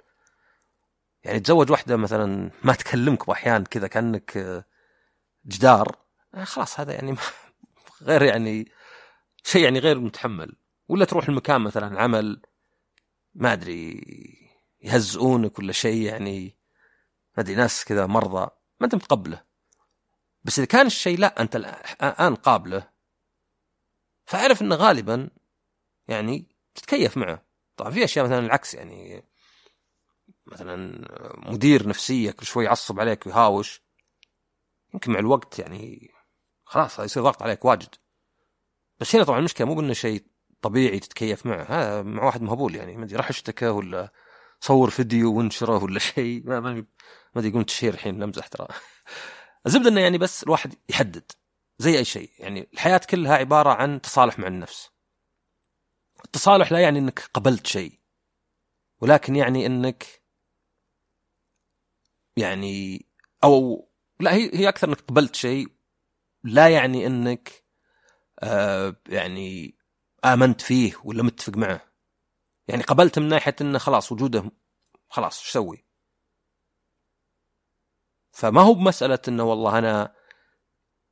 يعني 1.23 1.39
تزوج 1.39 1.71
واحدة 1.71 1.97
مثلا 1.97 2.51
ما 2.63 2.73
تكلمك 2.73 3.27
بأحيان 3.27 3.63
كذا 3.63 3.87
كأنك 3.87 4.65
جدار. 5.47 5.97
آه، 6.33 6.43
خلاص 6.43 6.79
هذا 6.79 6.93
يعني 6.93 7.15
غير 8.01 8.21
يعني 8.21 8.71
شيء 9.43 9.63
يعني 9.63 9.79
غير 9.79 9.99
متحمل. 9.99 10.55
ولا 10.87 11.05
تروح 11.05 11.27
المكان 11.29 11.61
مثلا 11.61 12.01
عمل 12.01 12.41
ما 13.35 13.53
أدري 13.53 14.03
يهزئونك 14.81 15.59
ولا 15.59 15.71
شيء 15.71 16.01
يعني. 16.01 16.57
ما 17.37 17.43
أدري 17.43 17.55
ناس 17.55 17.85
كذا 17.85 18.05
مرضى 18.05 18.49
ما 18.79 18.85
أنت 18.85 18.95
متقبله. 18.95 19.43
بس 20.43 20.59
إذا 20.59 20.67
كان 20.67 20.85
الشيء 20.85 21.19
لا 21.19 21.41
أنت 21.41 21.55
الآن 21.55 22.35
قابله 22.35 22.89
فاعرف 24.25 24.61
إنه 24.61 24.75
غالبا 24.75 25.29
يعني 26.07 26.47
تتكيف 26.75 27.17
معه. 27.17 27.45
طبعا 27.77 27.91
في 27.91 28.03
أشياء 28.03 28.25
مثلا 28.25 28.39
العكس 28.39 28.73
يعني 28.73 29.23
مثلا 30.45 31.07
مدير 31.51 31.87
نفسية 31.87 32.31
كل 32.31 32.45
شوي 32.45 32.65
يعصب 32.65 32.99
عليك 32.99 33.27
ويهاوش. 33.27 33.86
يمكن 34.97 35.11
مع 35.11 35.19
الوقت 35.19 35.59
يعني 35.59 36.11
خلاص 36.63 36.99
يصير 36.99 37.23
ضغط 37.23 37.43
عليك 37.43 37.65
واجد. 37.65 37.95
بس 38.99 39.15
هنا 39.15 39.23
طبعا 39.23 39.39
المشكلة 39.39 39.67
مو 39.67 39.75
بأنه 39.75 39.93
شيء 39.93 40.25
طبيعي 40.61 40.99
تتكيف 40.99 41.45
معه. 41.45 41.63
هذا 41.63 42.01
مع 42.01 42.23
واحد 42.23 42.41
مهبول 42.41 42.75
يعني 42.75 42.97
ما 42.97 43.03
أدري 43.03 43.15
راح 43.17 43.29
اشتكى 43.29 43.67
ولا 43.67 44.13
صور 44.61 44.89
فيديو 44.89 45.37
وانشره 45.37 45.83
ولا 45.83 45.99
شيء 46.15 46.43
ما 46.45 46.59
ما 46.59 46.85
أدري 47.37 47.49
يقول 47.49 47.63
تشهير 47.65 47.93
الحين 47.93 48.19
نمزح 48.19 48.47
ترى. 48.47 48.67
الزبدة 49.65 49.89
إنه 49.89 50.01
يعني 50.01 50.17
بس 50.17 50.43
الواحد 50.43 50.73
يحدد 50.89 51.31
زي 51.77 51.97
أي 51.97 52.05
شيء. 52.05 52.31
يعني 52.39 52.69
الحياة 52.73 53.01
كلها 53.09 53.35
عبارة 53.35 53.69
عن 53.69 54.01
تصالح 54.01 54.39
مع 54.39 54.47
النفس. 54.47 54.89
التصالح 56.25 56.71
لا 56.71 56.79
يعني 56.79 56.99
إنك 56.99 57.19
قبلت 57.33 57.67
شيء 57.67 57.99
ولكن 59.01 59.35
يعني 59.35 59.65
إنك 59.65 60.21
يعني 62.37 63.05
أو 63.43 63.86
لا 64.19 64.33
هي 64.33 64.51
هي 64.53 64.69
أكثر 64.69 64.89
إنك 64.89 65.01
قبلت 65.01 65.35
شيء. 65.35 65.67
لا 66.43 66.69
يعني 66.69 67.07
إنك 67.07 67.63
آه 68.39 68.95
يعني 69.09 69.77
آمنت 70.25 70.61
فيه 70.61 70.93
ولا 71.03 71.23
متفق 71.23 71.57
معه. 71.57 71.81
يعني 72.67 72.83
قبلت 72.83 73.19
من 73.19 73.27
ناحية 73.27 73.55
إنه 73.61 73.77
خلاص 73.79 74.11
وجوده 74.11 74.51
خلاص 75.09 75.39
إيش 75.39 75.49
أسوي؟ 75.49 75.85
فما 78.31 78.61
هو 78.61 78.73
بمسألة 78.73 79.19
إنه 79.27 79.43
والله 79.43 79.79
أنا 79.79 80.13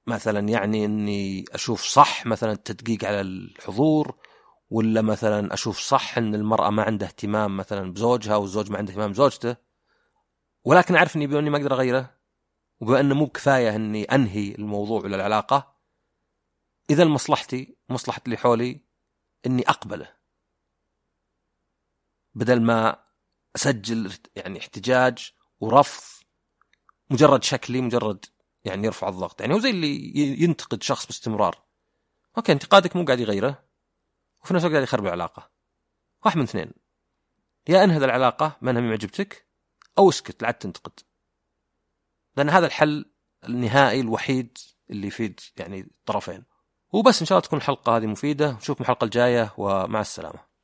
مثلا 0.08 0.50
يعني 0.50 0.86
إني 0.86 1.46
أشوف 1.52 1.82
صح 1.82 2.26
مثلا 2.26 2.52
التدقيق 2.52 3.06
على 3.06 3.22
الحضور 3.22 4.16
ولا 4.70 5.02
مثلا 5.02 5.54
أشوف 5.54 5.80
صح 5.80 6.18
إن 6.18 6.36
المرأة 6.36 6.70
ما 6.70 6.84
عندها 6.84 7.08
اهتمام 7.08 7.58
مثلا 7.58 7.94
بزوجها 7.94 8.36
والزوج 8.36 8.72
ما 8.72 8.78
عنده 8.78 8.92
اهتمام 8.92 9.12
بزوجته 9.12 9.56
ولكن 10.66 10.96
أعرف 10.96 11.16
إني 11.16 11.28
ما 11.28 11.58
أقدر 11.58 11.74
أغيره. 11.74 12.16
وبما 12.80 13.00
انه 13.00 13.16
مو 13.16 13.26
بكفايه 13.26 13.76
إني 13.76 14.04
أنهي 14.04 14.56
الموضوع 14.56 15.02
ولا 15.02 15.16
العلاقة 15.16 15.76
إذا 16.90 17.06
مصلحتي 17.06 17.76
مصلحة 17.90 18.22
اللي 18.26 18.38
حولي 18.38 18.82
إني 19.46 19.70
أقبله. 19.70 20.14
بدل 22.34 22.62
ما 22.62 23.04
أسجل 23.56 24.14
يعني 24.36 24.60
احتجاج 24.60 25.32
ورفض 25.60 26.24
مجرد 27.10 27.44
شكلي 27.44 27.82
مجرد 27.82 28.26
يعني 28.66 28.86
يرفع 28.86 29.10
الضغط. 29.10 29.42
يعني 29.42 29.54
هو 29.54 29.60
زي 29.60 29.70
اللي 29.70 30.14
ينتقد 30.44 30.84
شخص 30.84 31.06
باستمرار. 31.06 31.64
أوكي 32.38 32.52
انتقادك 32.52 32.96
مو 32.96 33.06
قاعد 33.06 33.20
يغيره 33.20 33.64
وفي 34.44 34.54
نفس 34.54 34.64
الوقت 34.64 34.74
قاعد 34.74 34.84
يخرب 34.84 35.06
العلاقة. 35.06 35.52
واحد 36.26 36.38
من 36.38 36.44
اثنين. 36.44 36.72
يا 37.70 37.84
انهد 37.84 38.04
العلاقة 38.04 38.58
ما 38.62 38.72
أنها 38.72 38.82
معجبتك 38.82 39.48
أو 39.98 40.10
اسكت 40.10 40.42
لا 40.42 40.52
تنتقد. 40.52 41.00
لأن 42.38 42.50
هذا 42.50 42.66
الحل 42.66 43.06
النهائي 43.50 44.02
الوحيد 44.02 44.58
اللي 44.90 45.08
يفيد 45.08 45.40
يعني 45.58 45.80
الطرفين 45.80 46.44
وبس 46.94 47.20
إن 47.22 47.26
شاء 47.26 47.38
الله 47.38 47.48
تكون 47.48 47.60
الحلقة 47.60 47.98
هذه 47.98 48.06
مفيدة. 48.06 48.52
نشوفكم 48.52 48.84
الحلقة 48.84 49.06
الجاية 49.06 49.54
ومع 49.58 50.02
السلامة. 50.02 50.55